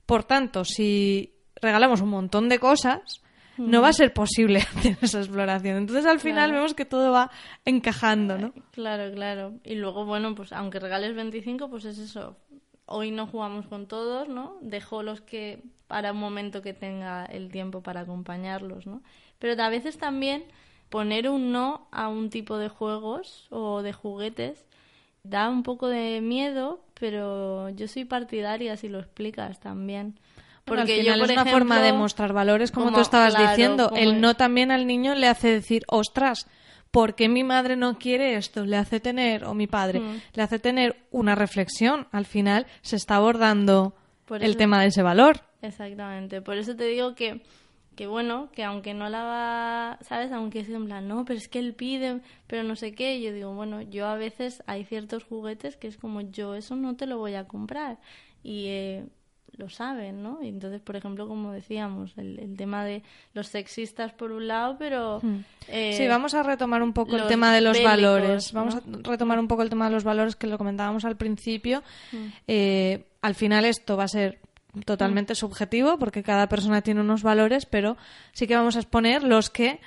[0.06, 3.22] Por tanto, si regalamos un montón de cosas,
[3.58, 5.78] no va a ser posible hacer esa exploración.
[5.78, 7.32] Entonces al final vemos que todo va
[7.66, 8.54] encajando, ¿no?
[8.72, 9.54] Claro, claro.
[9.64, 12.38] Y luego, bueno, pues aunque regales 25, pues es eso.
[12.86, 14.58] Hoy no jugamos con todos, ¿no?
[14.62, 19.02] Dejo los que para un momento que tenga el tiempo para acompañarlos, ¿no?
[19.40, 20.46] Pero a veces también
[20.90, 24.66] poner un no a un tipo de juegos o de juguetes
[25.24, 30.20] da un poco de miedo, pero yo soy partidaria si lo explicas también.
[30.66, 33.02] Porque al Porque final yo, por es una forma de mostrar valores, como, como- tú
[33.02, 33.92] estabas claro, diciendo.
[33.96, 36.48] El es- no también al niño le hace decir, ostras,
[36.92, 38.66] ¿por qué mi madre no quiere esto?
[38.66, 40.22] Le hace tener, o mi padre, Mm.
[40.34, 42.08] le hace tener una reflexión.
[42.12, 45.42] Al final se está abordando Por el eso- tema de ese valor.
[45.62, 47.42] Exactamente, por eso te digo que,
[47.96, 50.32] que bueno, que aunque no la va, ¿sabes?
[50.32, 53.32] Aunque es en plan, no, pero es que él pide, pero no sé qué, yo
[53.34, 57.06] digo, bueno, yo a veces hay ciertos juguetes que es como, yo eso no te
[57.06, 58.00] lo voy a comprar
[58.44, 59.06] y eh,
[59.56, 60.40] lo saben, ¿no?
[60.42, 63.04] Y entonces, por ejemplo, como decíamos, el, el tema de
[63.34, 65.22] los sexistas por un lado, pero...
[65.68, 68.54] eh, Sí, vamos a retomar un poco el tema de los bélicos, valores.
[68.54, 68.60] ¿no?
[68.60, 71.84] Vamos a retomar un poco el tema de los valores que lo comentábamos al principio.
[72.12, 72.26] Mm.
[72.48, 74.40] Eh, al final esto va a ser
[74.86, 77.98] totalmente subjetivo porque cada persona tiene unos valores, pero
[78.32, 79.80] sí que vamos a exponer los que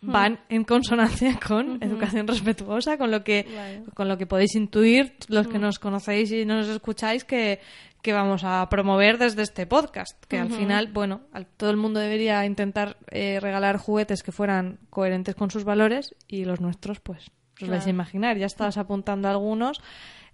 [0.00, 0.12] Mm.
[0.12, 3.84] van en consonancia con educación respetuosa, con lo que Claro.
[3.94, 7.60] con lo que podéis intuir los que nos conocéis y nos escucháis que,
[8.00, 12.00] que vamos a promover desde este podcast, que al final, bueno, al- todo el mundo
[12.00, 17.30] debería intentar eh, regalar juguetes que fueran coherentes con sus valores y los nuestros, pues,
[17.60, 17.90] os vais a Claro.
[17.90, 19.80] imaginar, ya estabas apuntando algunos.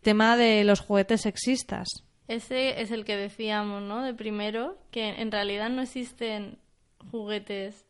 [0.00, 2.04] Tema de los juguetes sexistas.
[2.30, 4.02] Ese es el que decíamos, ¿no?
[4.04, 6.58] De primero, que en realidad no existen
[7.10, 7.84] juguetes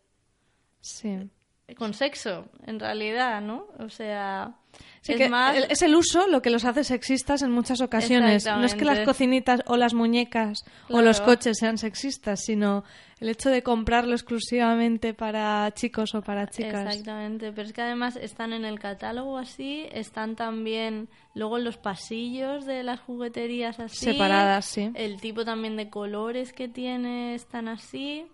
[0.81, 1.31] Sí.
[1.77, 3.67] Con sexo, en realidad, ¿no?
[3.79, 4.55] O sea,
[5.03, 5.57] Sí es que más...
[5.57, 8.47] el- es el uso lo que los hace sexistas en muchas ocasiones.
[8.47, 12.85] No es que las cocinitas o las muñecas o los coches sean sexistas, sino
[13.19, 16.87] el hecho de comprarlo exclusivamente para chicos o para chicas.
[16.87, 21.77] Exactamente, pero es que además están en el catálogo así, están también luego en los
[21.77, 24.05] pasillos de las jugueterías así.
[24.07, 24.91] Separadas, sí.
[24.95, 28.27] El tipo también de colores que tiene están así.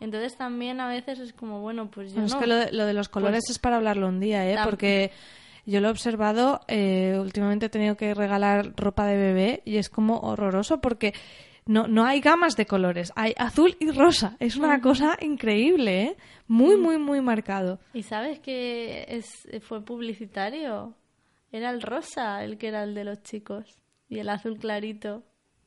[0.00, 2.36] Entonces también a veces es como, bueno, pues yo Bueno, no.
[2.36, 4.56] Es que lo de, lo de los colores Pues- es para hablarlo un día, ¿eh?
[4.64, 5.10] Porque
[5.66, 9.90] yo lo he observado, eh, últimamente he tenido que regalar ropa de bebé y es
[9.90, 11.12] como horroroso porque
[11.66, 14.36] no, no hay gamas de colores, hay azul y rosa.
[14.40, 16.16] Es una cosa increíble, ¿eh?
[16.48, 16.80] Muy, Mm.
[16.82, 17.78] muy, muy marcado.
[17.92, 20.94] ¿Y sabes que es, fue publicitario?
[21.52, 23.76] Era el rosa el que era el de los chicos
[24.08, 25.22] y el azul clarito.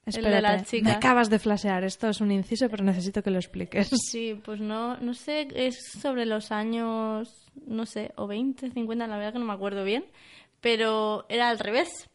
[0.06, 1.84] El de Espérate, me acabas de flashear.
[1.84, 3.90] Esto es un inciso, pero necesito que lo expliques.
[4.12, 9.18] Sí, pues no, no sé, es sobre los años, no sé, o 20, 50, la
[9.18, 10.06] verdad que no me acuerdo bien,
[10.60, 12.10] pero era al revés.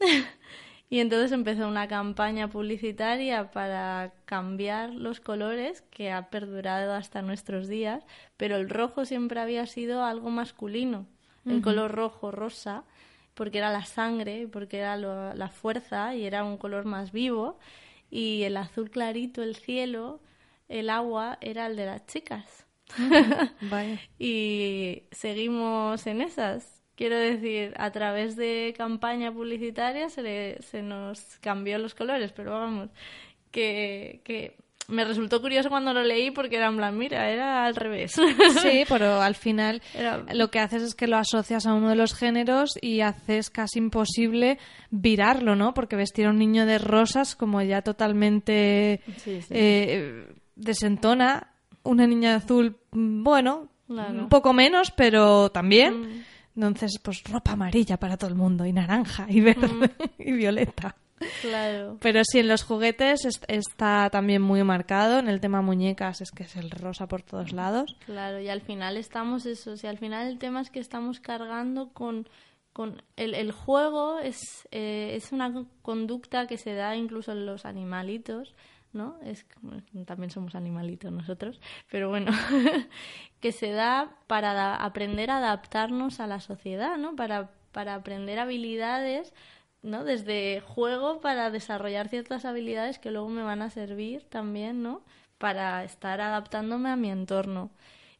[0.90, 7.68] y entonces empezó una campaña publicitaria para cambiar los colores que ha perdurado hasta nuestros
[7.68, 8.04] días,
[8.38, 11.06] pero el rojo siempre había sido algo masculino,
[11.44, 12.84] el color rojo, rosa,
[13.38, 17.58] porque era la sangre, porque era lo- la fuerza y era un color más vivo,
[18.10, 20.20] y el azul clarito, el cielo,
[20.68, 22.66] el agua, era el de las chicas.
[23.60, 23.98] Vaya.
[24.18, 26.82] Y seguimos en esas.
[26.96, 32.52] Quiero decir, a través de campaña publicitaria se, le- se nos cambió los colores, pero
[32.52, 32.90] vamos,
[33.52, 34.56] que, que
[34.88, 38.14] me resultó curioso cuando lo leí porque era en plan, mira, era al revés.
[38.62, 41.94] Sí, pero al final Era- lo que haces es que lo asocias a uno de
[41.96, 44.58] los géneros y haces casi imposible
[44.90, 45.74] virarlo, ¿no?
[45.74, 49.48] Porque vestir a un niño de rosas como ya totalmente Sí, sí.
[49.50, 51.52] eh, desentona.
[51.84, 54.18] Una niña de azul, bueno, Claro.
[54.18, 56.00] un poco menos, pero también.
[56.00, 56.24] Mm.
[56.56, 59.82] Entonces, pues ropa amarilla para todo el mundo, y naranja, y verde, Mm.
[60.18, 60.96] y violeta.
[61.42, 61.98] Claro.
[62.00, 65.18] Pero sí, en los juguetes est- está también muy marcado.
[65.18, 67.96] En el tema muñecas es que es el rosa por todos lados.
[68.06, 71.20] Claro, y al final estamos eso, o sea, al final el tema es que estamos
[71.20, 72.28] cargando con,
[72.72, 77.46] con el, el juego es, eh, es una co- conducta que se da incluso en
[77.46, 78.54] los animalitos,
[78.92, 79.16] ¿no?
[79.22, 79.44] Es
[80.06, 82.32] también somos animalitos nosotros, pero bueno,
[83.40, 87.14] que se da para da- aprender a adaptarnos a la sociedad, ¿no?
[87.14, 89.34] Para, para aprender habilidades
[89.82, 90.04] ¿no?
[90.04, 95.02] Desde juego para desarrollar ciertas habilidades que luego me van a servir también, ¿no?
[95.38, 97.70] Para estar adaptándome a mi entorno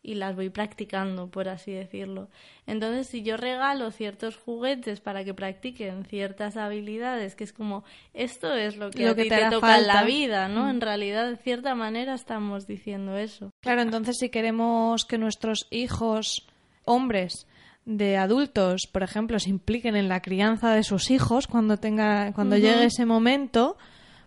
[0.00, 2.28] y las voy practicando, por así decirlo.
[2.66, 7.82] Entonces, si yo regalo ciertos juguetes para que practiquen ciertas habilidades, que es como,
[8.14, 10.04] esto es lo que Lo a que ti te toca en la falta.
[10.06, 10.70] vida, ¿no?
[10.70, 13.50] En realidad, de cierta manera estamos diciendo eso.
[13.60, 16.46] Claro, entonces si queremos que nuestros hijos,
[16.84, 17.47] hombres
[17.88, 22.58] de adultos, por ejemplo, se impliquen en la crianza de sus hijos cuando tenga, cuando
[22.58, 23.78] llegue ese momento,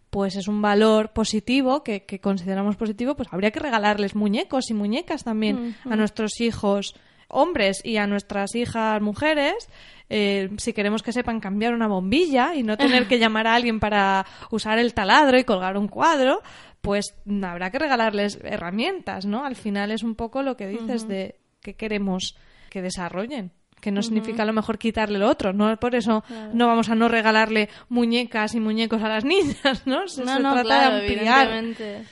[0.10, 4.74] pues es un valor positivo que, que consideramos positivo, pues habría que regalarles muñecos y
[4.74, 6.95] muñecas también a nuestros hijos
[7.28, 9.69] hombres y a nuestras hijas mujeres,
[10.10, 13.80] eh, si queremos que sepan cambiar una bombilla y no tener que llamar a alguien
[13.80, 16.41] para usar el taladro y colgar un cuadro,
[16.82, 19.45] pues habrá que regalarles herramientas, ¿no?
[19.45, 22.36] Al final es un poco lo que dices de que queremos
[22.72, 23.52] que desarrollen.
[23.82, 26.96] que no significa a lo mejor quitarle lo otro, no por eso no vamos a
[26.96, 30.08] no regalarle muñecas y muñecos a las niñas, ¿no?
[30.08, 32.06] Se, no, se no, trata claro, de ampliar.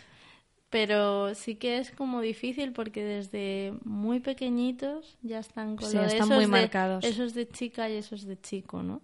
[0.69, 6.02] Pero sí que es como difícil porque desde muy pequeñitos ya están con Sí, lo
[6.02, 7.04] de están esos muy de- marcados.
[7.06, 9.02] Esos de chica y esos de chico, ¿no?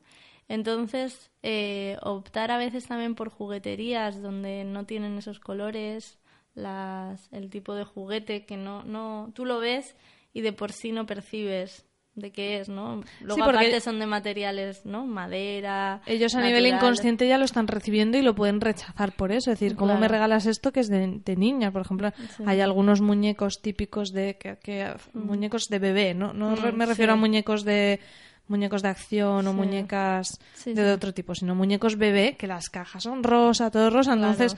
[0.47, 6.19] Entonces, eh, optar a veces también por jugueterías donde no tienen esos colores,
[6.53, 9.95] las, el tipo de juguete que no, no, tú lo ves
[10.35, 13.01] y de por sí no percibes de qué es, ¿no?
[13.21, 15.05] Luego porque- aparte son de materiales, ¿no?
[15.05, 16.01] Madera.
[16.05, 19.51] Ellos a nivel inconsciente ya lo están recibiendo y lo pueden rechazar por eso.
[19.51, 21.71] Es decir, ¿cómo me regalas esto que es de, de niña?
[21.71, 22.11] Por ejemplo,
[22.45, 26.31] hay algunos muñecos típicos de que, que- muñecos de bebé, ¿no?
[26.33, 27.17] No Mm, me refiero sí.
[27.17, 27.99] a muñecos de
[28.47, 29.55] muñecos de acción o Sí.
[29.57, 30.89] muñecas Sí, de sí.
[30.91, 34.13] otro tipo, sino muñecos bebé que las cajas son rosa, todo rosa.
[34.13, 34.55] Entonces,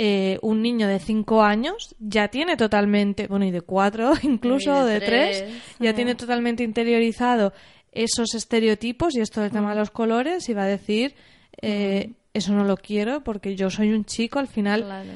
[0.00, 4.94] eh, un niño de 5 años ya tiene totalmente, bueno, y de 4 incluso, de
[4.94, 7.52] de 3, tres, ya tiene totalmente interiorizado
[7.90, 11.16] esos estereotipos y esto del tema de los colores y va a decir,
[11.60, 15.10] eh, eso no lo quiero porque yo soy un chico, al final Claro.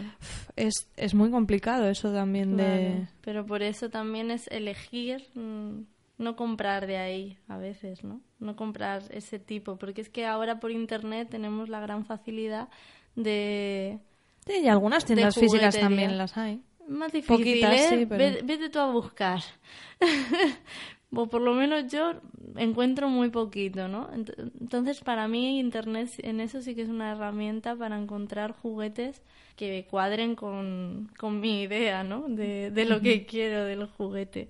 [0.57, 3.07] es, es muy complicado eso también de...
[3.21, 5.83] Pero por eso también es elegir mm,
[6.18, 8.21] no comprar de ahí a veces, ¿no?
[8.40, 12.68] No comprar ese tipo, porque es que ahora por internet tenemos la gran facilidad
[13.14, 14.01] de
[14.47, 16.61] Sí, y algunas tiendas físicas también las hay.
[16.89, 17.87] más difícil, Poquitas, ¿eh?
[18.01, 19.41] sí, pero- Ve- Vete tú a buscar.
[21.15, 22.15] o por lo menos yo
[22.57, 24.11] encuentro muy poquito, ¿no?
[24.11, 29.23] Ent- Entonces, para mí, Internet en eso sí que es una herramienta para encontrar juguetes
[29.57, 32.25] que cuadren con, con mi idea, ¿no?
[32.29, 34.49] De, de lo que quiero del juguete.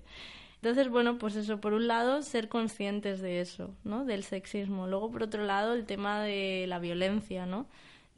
[0.55, 4.05] Entonces, bueno, pues eso, por un lado, ser conscientes de eso, ¿no?
[4.05, 4.87] Del sexismo.
[4.87, 7.67] Luego, por otro lado, el tema de la violencia, ¿no?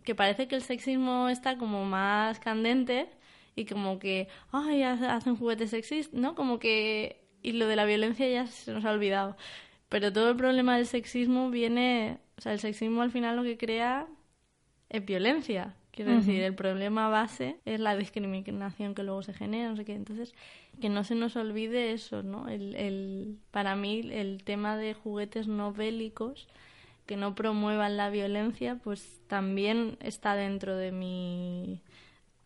[0.05, 3.09] Que parece que el sexismo está como más candente
[3.55, 6.35] y como que, ay, ha- hacen juguetes sexistas, ¿no?
[6.35, 7.21] Como que...
[7.41, 9.35] Y lo de la violencia ya se nos ha olvidado.
[9.89, 12.19] Pero todo el problema del sexismo viene...
[12.37, 14.07] O sea, el sexismo al final lo que crea
[14.89, 15.75] es violencia.
[15.91, 19.93] Quiero decir, el problema base es la discriminación que luego se genera, no sé qué.
[19.93, 20.35] Entonces,
[20.81, 22.49] que no se nos olvide eso, ¿no?
[22.49, 26.49] El, el, para mí, el tema de juguetes no bélicos
[27.05, 31.81] que no promuevan la violencia, pues también está dentro de mi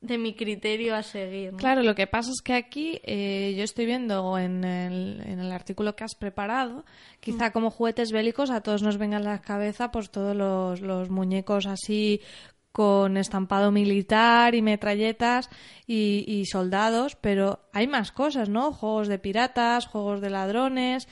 [0.02, 1.52] de mi criterio a seguir.
[1.52, 1.58] ¿no?
[1.58, 5.52] Claro, lo que pasa es que aquí eh, yo estoy viendo en el, en el
[5.52, 6.86] artículo que has preparado,
[7.20, 11.10] quizá como juguetes bélicos a todos nos vengan a la cabeza pues todos los, los
[11.10, 12.22] muñecos así
[12.72, 15.50] con estampado militar y metralletas
[15.88, 18.72] y, y soldados, pero hay más cosas, ¿no?
[18.72, 21.08] Juegos de piratas, juegos de ladrones,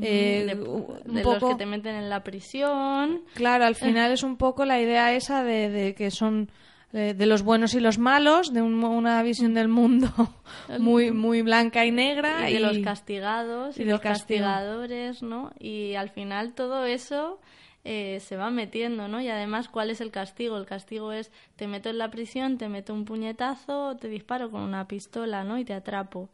[0.00, 1.38] eh, de, un de poco...
[1.40, 3.22] los que te meten en la prisión.
[3.34, 6.50] Claro, al final es un poco la idea esa de, de que son
[6.94, 10.08] eh, de los buenos y los malos, de un- una visión del mundo
[10.78, 14.40] muy muy blanca y negra y de los castigados y y, los castigo.
[14.44, 15.52] castigadores, ¿no?
[15.58, 17.38] Y al final todo eso
[17.84, 19.20] eh, se va metiendo, ¿no?
[19.20, 20.56] Y además, ¿cuál es el castigo?
[20.56, 24.62] El castigo es te meto en la prisión, te meto un puñetazo, te disparo con
[24.62, 25.58] una pistola, ¿no?
[25.58, 26.28] Y te atrapo.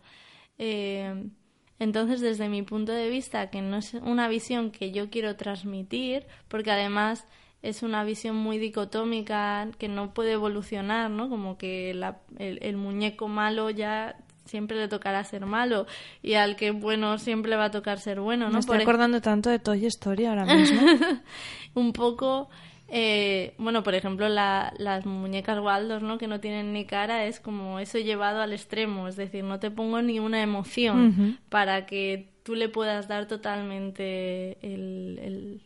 [0.59, 1.31] Eh,
[1.79, 6.27] entonces, desde mi punto de vista, que no es una visión que yo quiero transmitir,
[6.49, 7.27] porque además
[7.63, 11.29] es una visión muy dicotómica que no puede evolucionar, ¿no?
[11.29, 11.91] Como que
[12.39, 14.17] el muñeco malo ya
[14.49, 15.87] siempre le tocará ser malo
[16.23, 18.59] y al que es bueno siempre le va a tocar ser bueno, Me ¿no?
[18.59, 20.81] estoy Por ej- acordando tanto de Toy Story ahora mismo.
[21.75, 22.49] un poco
[22.91, 27.39] eh, bueno por ejemplo la- las muñecas Waldos no que no tienen ni cara es
[27.39, 32.31] como eso llevado al extremo es decir no te pongo ni una emoción para que
[32.45, 35.61] tú le puedas dar totalmente el, el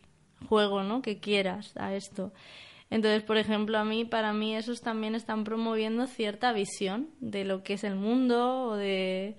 [0.49, 2.33] juego no que quieras a esto
[2.93, 7.63] entonces por ejemplo a mí para mí esos también están promoviendo cierta visión de lo
[7.63, 9.35] que es el mundo o de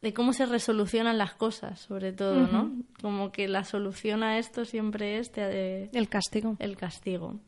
[0.00, 2.70] de cómo se resolucionan las cosas, sobre todo, ¿no?
[3.02, 6.54] Como que la solución a esto siempre es te- El castigo.
[6.60, 7.40] el castigo.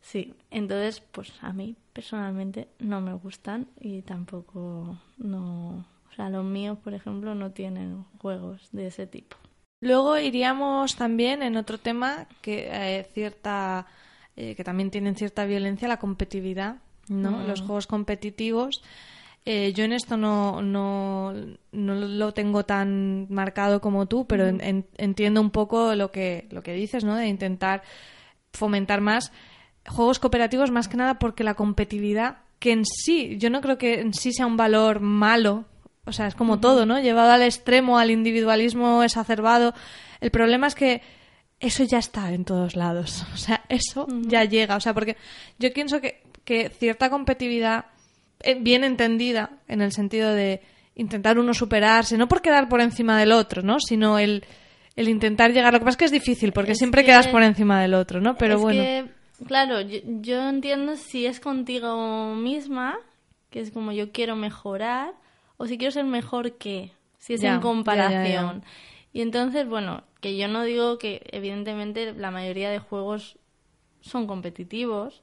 [0.00, 6.44] Sí, entonces, pues a mí personalmente no me gustan y tampoco no, o sea, los
[6.44, 9.36] míos, por ejemplo, no tienen juegos de ese tipo.
[9.80, 13.86] Luego iríamos también en otro tema que eh, cierta
[14.36, 16.76] eh, que también tienen cierta violencia, la competitividad,
[17.08, 17.42] ¿no?
[17.46, 18.82] Los juegos competitivos.
[19.44, 21.32] Eh, yo en esto no, no,
[21.72, 26.48] no lo tengo tan marcado como tú, pero en- en- entiendo un poco lo que,
[26.50, 27.14] lo que dices, ¿no?
[27.14, 27.82] De intentar
[28.52, 29.32] fomentar más
[29.86, 34.00] juegos cooperativos, más que nada porque la competitividad, que en sí, yo no creo que
[34.00, 35.64] en sí sea un valor malo,
[36.06, 36.98] o sea, es como todo, ¿no?
[36.98, 39.74] Llevado al extremo, al individualismo exacerbado.
[40.20, 41.02] El problema es que
[41.60, 43.24] eso ya está en todos lados.
[43.34, 44.76] O sea, eso ya llega.
[44.76, 45.16] O sea, porque
[45.58, 47.86] yo pienso que, que cierta competitividad
[48.40, 50.62] eh, bien entendida, en el sentido de
[50.94, 53.80] intentar uno superarse, no por quedar por encima del otro, ¿no?
[53.80, 54.44] Sino el,
[54.96, 55.72] el intentar llegar.
[55.72, 57.94] Lo que pasa es que es difícil porque Es siempre que- quedas por encima del
[57.94, 58.36] otro, ¿no?
[58.36, 58.82] Pero es bueno.
[58.82, 59.06] que,
[59.46, 62.96] claro, yo, yo entiendo si es contigo misma,
[63.50, 65.12] que es como yo quiero mejorar,
[65.58, 68.62] o si quiero ser mejor que, si es Ya, en ya, ya, comparación.
[69.12, 73.38] Y entonces, bueno, que yo no digo que evidentemente la mayoría de juegos
[74.00, 75.22] son competitivos,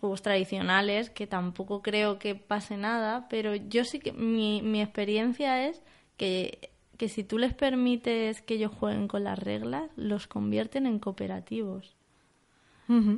[0.00, 5.66] juegos tradicionales, que tampoco creo que pase nada, pero yo sí que mi, mi experiencia
[5.66, 5.82] es
[6.16, 11.00] que, que si tú les permites que ellos jueguen con las reglas, los convierten en
[11.00, 11.96] cooperativos.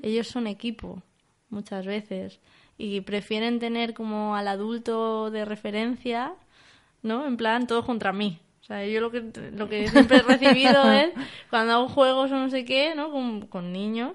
[0.03, 1.03] Ellos son equipo,
[1.51, 2.41] muchas veces,
[2.79, 6.33] y prefieren tener como al adulto de referencia,
[7.03, 7.27] ¿no?
[7.27, 8.39] En plan, todos contra mí.
[8.67, 11.11] O sea, yo lo que, lo que siempre he recibido es
[11.51, 13.13] cuando hago juegos o no sé qué, ¿no?
[13.13, 14.15] Con, con niños,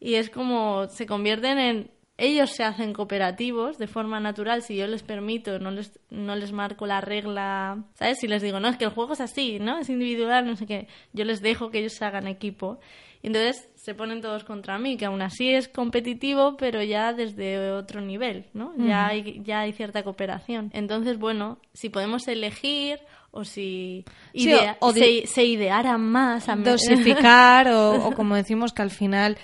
[0.00, 1.90] y es como se convierten en...
[2.16, 6.52] Ellos se hacen cooperativos de forma natural si yo les permito, no les, no les
[6.52, 8.18] marco la regla, ¿sabes?
[8.18, 9.78] Si les digo, no, es que el juego es así, ¿no?
[9.78, 10.86] Es individual, no sé qué.
[11.14, 12.78] Yo les dejo que ellos se hagan equipo.
[13.22, 17.70] Y entonces se ponen todos contra mí, que aún así es competitivo, pero ya desde
[17.70, 18.74] otro nivel, ¿no?
[18.76, 20.70] Ya, hay, ya hay cierta cooperación.
[20.74, 23.00] Entonces, bueno, si podemos elegir
[23.32, 24.04] o si
[24.34, 28.72] Sí, idea- o- o di- se, se idearan más a dosificar o, o como decimos
[28.72, 29.36] que al final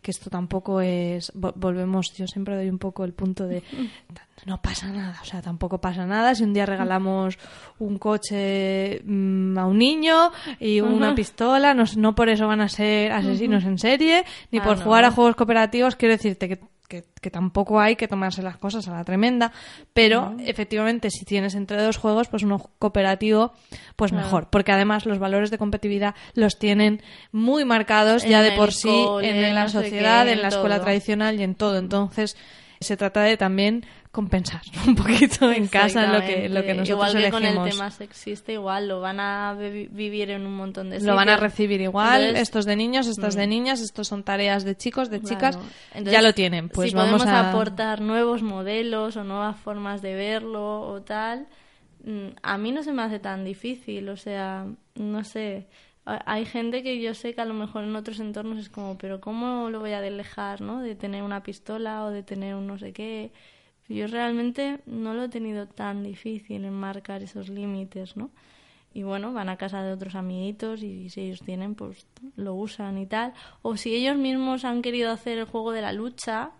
[0.00, 3.62] que esto tampoco es vo- volvemos yo siempre doy un poco el punto de
[4.46, 6.34] no pasa nada o sea tampoco pasa nada.
[6.34, 7.38] Si un día regalamos
[7.78, 10.30] un coche mm, a un niño
[10.60, 14.64] y una pistola no, no por eso van a ser asesinos en serie ni Ah,
[14.64, 14.84] por no.
[14.84, 16.58] jugar a juegos cooperativos quiero decirte que
[16.88, 19.52] que, que tampoco hay que tomarse las cosas a la tremenda,
[19.92, 23.52] pero efectivamente si tienes entre dos juegos, pues uno cooperativo,
[23.96, 28.72] pues mejor, porque además los valores de competitividad los tienen muy marcados ya de por
[28.72, 31.78] sí en la no sociedad, qué, en la escuela tradicional y en todo.
[31.78, 32.36] Entonces
[32.80, 37.12] se trata de también compensar un poquito en casa lo que, lo que nosotros Igual
[37.12, 37.40] que elegimos.
[37.58, 41.14] con el tema sexista, igual lo van a vi- vivir en un montón de lo
[41.14, 41.50] van a sitios.
[41.50, 45.20] recibir igual, Entonces, estos de niños, estas de niñas, estos son tareas de chicos, de
[45.20, 45.70] chicas, Claro.
[45.90, 46.70] Entonces, ya lo tienen.
[46.70, 51.46] Pues si vamos podemos a aportar nuevos modelos o nuevas formas de verlo o tal,
[52.04, 54.08] mm, a mí no se me hace tan difícil.
[54.08, 55.66] O sea, no sé.
[56.06, 58.98] Ha- Hay gente que yo sé que a lo mejor en otros entornos es como,
[58.98, 60.80] pero ¿cómo lo voy a dejar, no?
[60.82, 63.32] De tener una pistola o de tener un no sé qué.
[63.88, 68.30] Yo realmente no lo he tenido tan difícil en marcar esos límites, ¿no?
[68.96, 72.06] y bueno, van a casa de otros amiguitos y si ellos tienen, pues
[72.36, 73.32] lo usan y tal.
[73.60, 76.52] O si ellos mismos han querido hacer el juego de la lucha,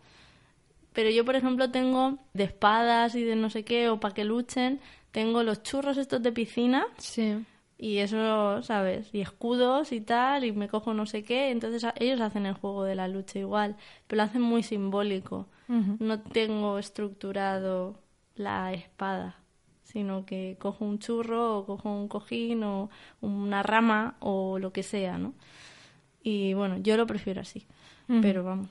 [0.93, 4.25] pero yo, por ejemplo, tengo de espadas y de no sé qué, o para que
[4.25, 4.81] luchen,
[5.13, 7.45] tengo los churros estos de piscina Sí.
[7.79, 9.11] y eso, ¿sabes?
[9.13, 11.51] Y escudos y tal, y me cojo no sé qué.
[11.51, 13.77] Entonces ellos hacen el juego de la lucha igual,
[14.09, 15.47] pero lo hacen muy simbólico.
[15.69, 17.95] No tengo estructurado
[18.37, 19.37] la espada,
[19.83, 22.91] sino que cojo un churro o cojo un cojín o
[23.21, 25.33] una rama o lo que sea, ¿no?
[26.23, 27.67] Y bueno, yo lo prefiero así,
[28.23, 28.69] pero vamos,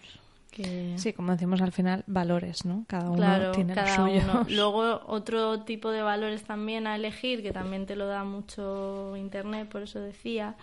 [0.51, 0.93] que...
[0.97, 2.83] Sí, como decimos al final, valores, ¿no?
[2.87, 4.23] Cada uno Claro, tiene cada los suyos.
[4.23, 4.45] uno.
[4.49, 9.69] Luego, otro tipo de valores también a elegir, que también te lo da mucho Internet,
[9.69, 10.55] por eso decía,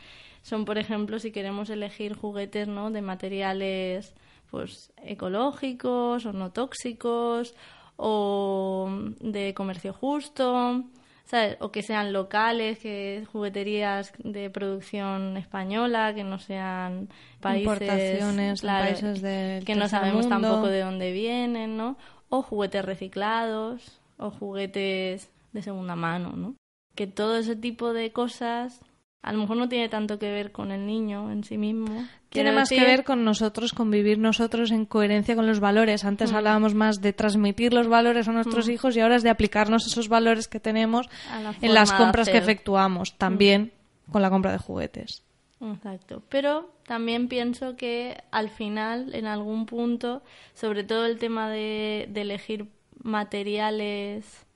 [0.43, 2.91] son, por ejemplo, si queremos elegir juguetes ¿no?
[2.91, 4.15] de materiales
[4.51, 7.55] pues ecológicos o no tóxicos
[7.97, 8.89] o
[9.21, 10.85] de comercio justo,
[11.27, 11.57] ¿sabes?
[11.61, 17.09] o que sean locales, que jugueterías de producción española, que no sean
[17.41, 20.49] países Importaciones claro, países del que no sabemos mundo.
[20.49, 21.97] tampoco de dónde vienen, ¿no?
[22.31, 26.55] O juguetes reciclados, o juguetes de segunda mano, ¿no?
[26.95, 28.81] Que todo ese tipo de cosas
[29.23, 32.07] a lo mejor no tiene tanto que ver con el niño en sí mismo.
[32.31, 36.05] Tiene más que ver con nosotros, con vivir nosotros en coherencia con los valores.
[36.05, 36.09] Mm.
[36.09, 39.87] Antes hablábamos más de transmitir los valores a nuestros hijos y ahora es de aplicarnos
[39.87, 41.09] esos valores que tenemos
[41.43, 42.43] la en las compras que hacer.
[42.43, 42.51] Mm.
[42.51, 43.73] efectuamos, también
[44.11, 45.23] con la compra de juguetes.
[45.61, 46.23] Exacto.
[46.31, 50.23] Pero también pienso que al final, en algún punto,
[50.55, 52.69] sobre todo el tema de, de elegir
[53.03, 54.47] materiales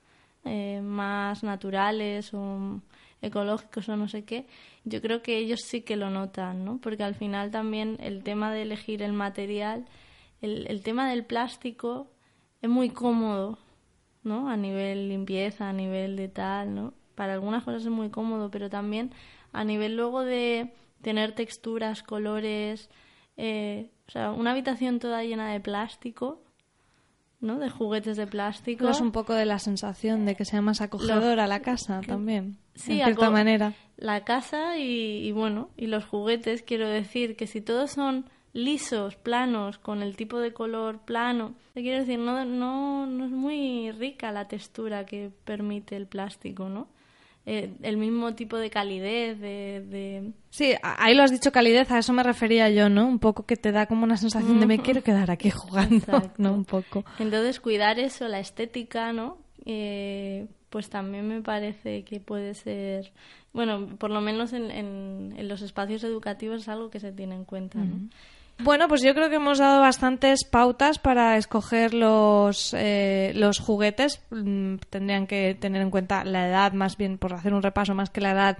[0.43, 2.79] eh, más naturales o
[3.21, 4.45] ecológicos o no sé qué,
[4.83, 6.79] yo creo que ellos sí que lo notan, ¿no?
[6.79, 9.85] Porque al final también el tema de elegir el material,
[10.41, 12.11] el, el tema del plástico
[12.61, 13.57] es muy cómodo,
[14.23, 14.49] ¿no?
[14.49, 16.93] A nivel limpieza, a nivel de tal, ¿no?
[17.15, 19.11] Para algunas cosas es muy cómodo, pero también
[19.53, 22.89] a nivel luego de tener texturas, colores,
[23.37, 26.41] eh, o sea, una habitación toda llena de plástico,
[27.39, 27.59] ¿no?
[27.59, 28.89] De juguetes de plástico.
[28.89, 32.99] Es un poco de la sensación de que sea más acogedora la casa también, Sí,
[32.99, 33.73] en cierta manera.
[33.97, 39.15] La casa y, y bueno, y los juguetes, quiero decir que si todos son lisos,
[39.15, 43.91] planos, con el tipo de color plano, te quiero decir, no, no, no es muy
[43.91, 46.87] rica la textura que permite el plástico, ¿no?
[47.45, 52.13] eh, el mismo tipo de calidez, de, Sí, ahí lo has dicho calidez, a eso
[52.13, 53.07] me refería yo, ¿no?
[53.07, 56.53] Un poco que te da como una sensación de me quiero quedar aquí jugando, ¿no?
[56.53, 57.05] Un poco.
[57.19, 59.37] Entonces, cuidar eso, la estética, ¿no?
[59.65, 63.11] Eh, pues también me parece que puede ser,
[63.53, 67.45] bueno, por lo menos en, en, los espacios educativos es algo que se tiene en
[67.45, 68.09] cuenta, ¿no?
[68.57, 74.21] Bueno, pues yo creo que hemos dado bastantes pautas para escoger los, eh, los juguetes.
[74.31, 78.09] Mm, tendrían que tener en cuenta la edad, más bien por hacer un repaso más
[78.09, 78.57] que la edad,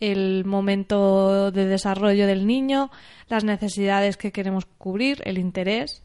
[0.00, 2.90] el momento de desarrollo del niño,
[3.28, 6.02] las necesidades que queremos cubrir, el interés,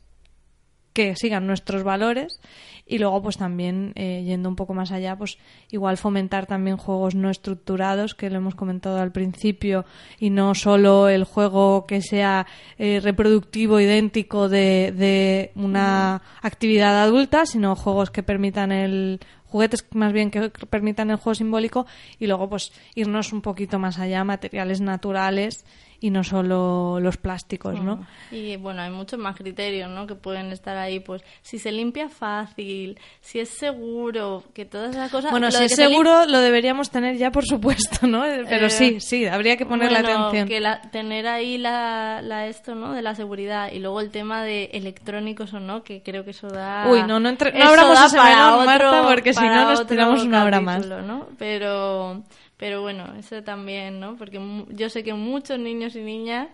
[0.94, 2.40] que sigan nuestros valores
[2.88, 5.38] y luego pues también eh, yendo un poco más allá pues
[5.72, 9.86] igual fomentar también juegos no estructurados que lo hemos comentado al principio
[10.20, 17.46] y no solo el juego que sea eh, reproductivo idéntico de, de una actividad adulta
[17.46, 21.86] sino juegos que permitan el juguetes más bien que permitan el juego simbólico
[22.20, 25.66] y luego pues irnos un poquito más allá materiales naturales
[26.00, 28.06] y no solo los plásticos, ¿no?
[28.32, 30.06] Y bueno, hay muchos más criterios, ¿no?
[30.06, 35.12] Que pueden estar ahí, pues si se limpia fácil, si es seguro, que todas esas
[35.12, 35.32] cosas.
[35.32, 38.22] Bueno, si es seguro lo deberíamos tener ya, por supuesto, ¿no?
[38.50, 40.48] Pero eh, sí, sí, habría que ponerle bueno, atención.
[40.48, 42.94] Que tener ahí la, la, esto, ¿no?
[42.94, 46.48] De la seguridad y luego el tema de electrónicos o no, que creo que eso
[46.48, 46.88] da.
[46.90, 47.58] Uy, no, no, entre...
[47.58, 50.86] no abramos ese melón, Marta, porque si no nos tiramos una hora más.
[50.86, 51.28] ¿no?
[51.38, 52.24] Pero
[52.58, 54.18] pero bueno, eso también, ¿no?
[54.18, 54.40] Porque
[54.70, 56.50] yo sé que muchos niños y niñas,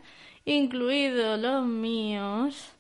[0.46, 2.74] incluidos los míos,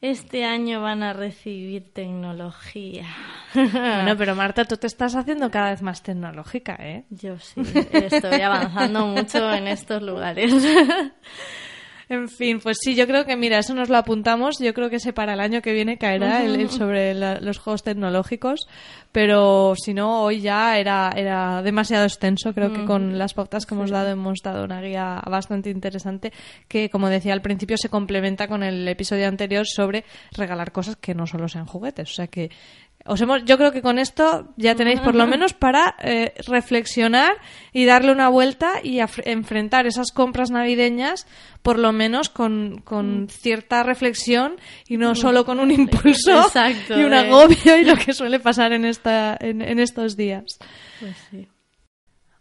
[0.00, 3.06] este año van a recibir tecnología.
[3.54, 7.04] Bueno, pero Marta, tú te estás haciendo cada vez más tecnológica, ¿eh?
[7.08, 7.62] Yo sí,
[7.92, 10.52] estoy avanzando mucho en estos lugares.
[12.08, 14.58] En fin, pues sí, yo creo que, mira, eso nos lo apuntamos.
[14.58, 18.66] Yo creo que ese para el año que viene caerá el, sobre los juegos tecnológicos.
[19.12, 22.52] Pero si no, hoy ya era, era demasiado extenso.
[22.52, 26.32] Creo que con las pautas que hemos dado hemos dado una guía bastante interesante
[26.68, 31.14] que, como decía al principio, se complementa con el episodio anterior sobre regalar cosas que
[31.14, 32.10] no solo sean juguetes.
[32.10, 32.50] O sea que
[33.06, 37.36] os hemos, yo creo que con esto ya tenéis por lo menos para eh, reflexionar
[37.72, 41.26] y darle una vuelta y enfrentar esas compras navideñas
[41.62, 44.56] por lo menos con, con cierta reflexión
[44.88, 46.50] y no solo con un impulso
[46.96, 50.58] y un agobio y lo que suele pasar en, esta, en, en estos días.
[51.00, 51.48] Pues sí.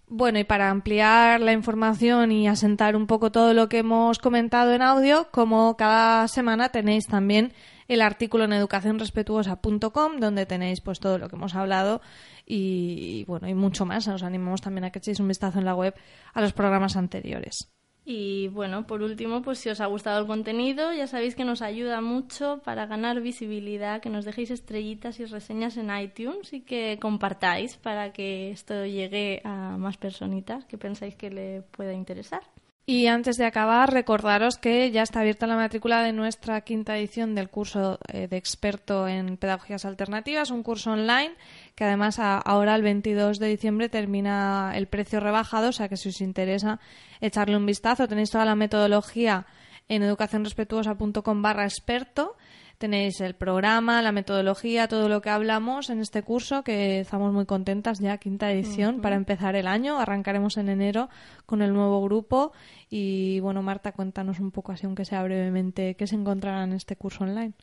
[0.08, 4.72] Bueno, y para ampliar la información y asentar un poco todo lo que hemos comentado
[4.74, 7.52] en audio, como cada semana tenéis también
[7.94, 12.02] el artículo en educacionrespetuosa.com donde tenéis pues todo lo que hemos hablado
[12.46, 14.08] y, bueno, y mucho más.
[14.08, 15.96] Os animamos también a que echéis un vistazo en la web
[16.34, 17.74] a los programas anteriores.
[18.06, 21.62] Y bueno, por último, pues si os ha gustado el contenido, ya sabéis que nos
[21.62, 27.00] ayuda mucho para ganar visibilidad, que nos dejéis estrellitas y reseñas en iTunes y que
[27.02, 32.42] compartáis para que esto llegue a más personitas que pensáis que le pueda interesar.
[32.86, 37.34] Y antes de acabar, recordaros que ya está abierta la matrícula de nuestra quinta edición
[37.34, 41.34] del curso eh, de experto en pedagogías alternativas, un curso online
[41.76, 46.10] que además ahora el 22 de diciembre termina el precio rebajado, o sea que si
[46.10, 46.82] os interesa
[47.22, 49.46] echarle un vistazo, tenéis toda la metodología
[49.88, 52.36] en educacionrespetuosa.com barra experto
[52.78, 57.46] Tenéis el programa, la metodología, todo lo que hablamos en este curso, que estamos muy
[57.46, 60.00] contentas ya, quinta edición, para empezar el año.
[60.00, 61.10] Arrancaremos en enero
[61.46, 62.52] con el nuevo grupo.
[62.90, 66.96] Y bueno, Marta, cuéntanos un poco, así aunque sea brevemente, qué se encontrará en este
[66.96, 67.54] curso online.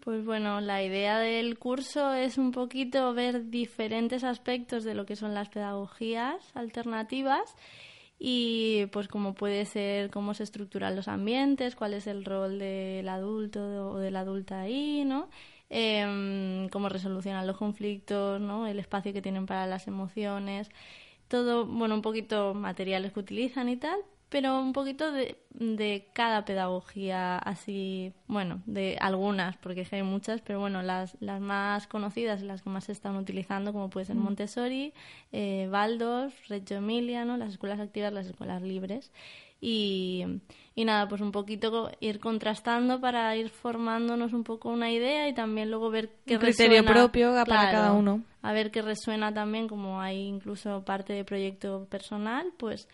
[0.00, 5.16] Pues bueno, la idea del curso es un poquito ver diferentes aspectos de lo que
[5.16, 7.56] son las pedagogías alternativas
[8.18, 13.08] y pues como puede ser cómo se estructuran los ambientes, cuál es el rol del
[13.08, 15.28] adulto o de la adulta ahí, ¿no?
[15.70, 18.66] Eh, cómo resolucionan los conflictos, ¿no?
[18.66, 20.70] El espacio que tienen para las emociones,
[21.28, 23.98] todo, bueno, un poquito materiales que utilizan y tal,
[24.36, 30.60] pero un poquito de, de, cada pedagogía, así, bueno, de algunas, porque hay muchas, pero
[30.60, 34.22] bueno, las, las más conocidas, las que más se están utilizando, como puede ser mm.
[34.22, 34.92] Montessori,
[35.32, 37.38] eh, Waldorf, Reggio Emilia, ¿no?
[37.38, 39.10] las escuelas activas, las escuelas libres.
[39.58, 40.22] Y,
[40.74, 45.32] y nada, pues un poquito ir contrastando para ir formándonos un poco una idea y
[45.34, 48.22] también luego ver qué un criterio propio para cada uno.
[48.42, 52.86] A ver qué resuena también, como hay incluso parte de proyecto personal, pues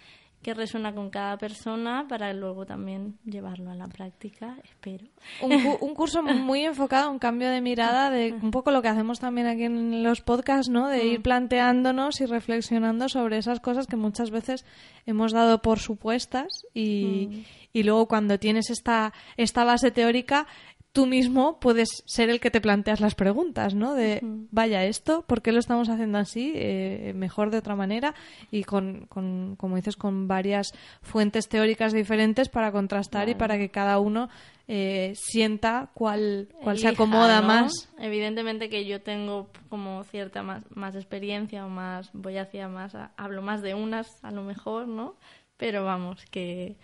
[0.42, 5.06] que resuena con cada persona para luego también llevarlo a la práctica, espero.
[5.40, 9.46] Un, curso muy enfocado, un cambio de mirada de un poco lo que hacemos también
[9.46, 10.88] aquí en los podcasts, ¿no?
[10.88, 11.22] De ir mm.
[11.22, 14.64] planteándonos y reflexionando sobre esas cosas que muchas veces
[15.06, 17.44] hemos dado por supuestas y, mm.
[17.72, 20.46] y luego cuando tienes esta, esta base teórica
[20.92, 23.94] tú mismo puedes ser el que te planteas las preguntas, ¿no?
[23.94, 26.52] De, vaya esto, ¿por qué lo estamos haciendo así?
[26.54, 28.14] Eh, mejor de otra manera
[28.50, 33.70] y con, con, como dices, con varias fuentes teóricas diferentes para contrastar y para que
[33.70, 34.28] cada uno
[34.68, 37.88] eh, sienta cuál, cuál se acomoda más.
[37.98, 43.40] Evidentemente que yo tengo como cierta más, más experiencia o más, voy hacia más, hablo
[43.40, 45.16] más de unas a lo mejor, ¿no?
[45.56, 46.76] Pero vamos, que,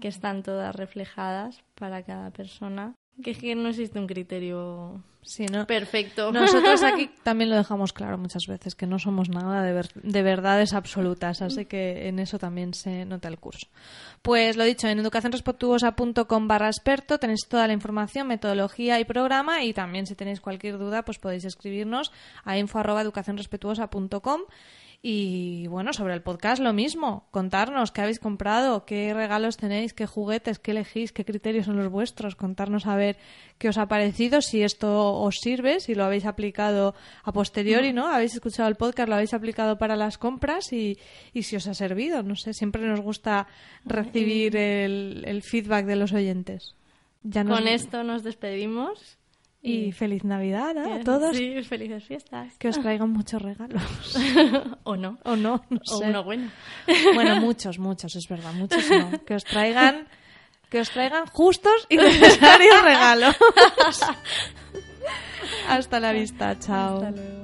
[0.00, 5.02] que están todas reflejadas para cada persona que es que no existe un criterio
[5.66, 6.32] perfecto.
[6.32, 10.74] Nosotros aquí también lo dejamos claro muchas veces, que no somos nada de, de, verdades
[10.74, 13.68] absolutas, así que en eso también se nota el curso.
[14.22, 19.72] Pues lo dicho, en educacionrespetuosa.com barra experto tenéis toda la información, metodología y programa y
[19.72, 22.12] también si tenéis cualquier duda pues podéis escribirnos
[22.44, 23.02] a info arroba
[25.06, 27.28] y bueno, sobre el podcast lo mismo.
[27.30, 31.92] Contarnos qué habéis comprado, qué regalos tenéis, qué juguetes, qué elegís, qué criterios son los
[31.92, 32.36] vuestros.
[32.36, 33.18] Contarnos a ver
[33.58, 38.06] qué os ha parecido, si esto os sirve, si lo habéis aplicado a posteriori, ¿no?
[38.06, 40.96] Habéis escuchado el podcast, lo habéis aplicado para las compras y,
[41.34, 42.22] y si os ha servido.
[42.22, 43.46] No sé, siempre nos gusta
[43.84, 46.76] recibir el, feedback de los oyentes.
[47.22, 49.18] Ya Con esto nos despedimos.
[49.66, 51.34] Y feliz Navidad a todos.
[51.34, 52.52] Sí, felices fiestas.
[52.58, 53.82] Que os traigan muchos regalos.
[54.84, 55.16] o no.
[55.24, 56.50] O no, O uno bueno.
[57.14, 58.52] Bueno, muchos, muchos, es verdad.
[58.52, 59.10] Muchos no.
[59.26, 60.06] Que os traigan,
[60.68, 63.36] que os traigan justos y necesarios regalos.
[65.66, 66.58] Hasta la vista.
[66.58, 66.96] Chao.
[66.96, 67.43] Hasta luego.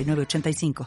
[0.03, 0.73] 85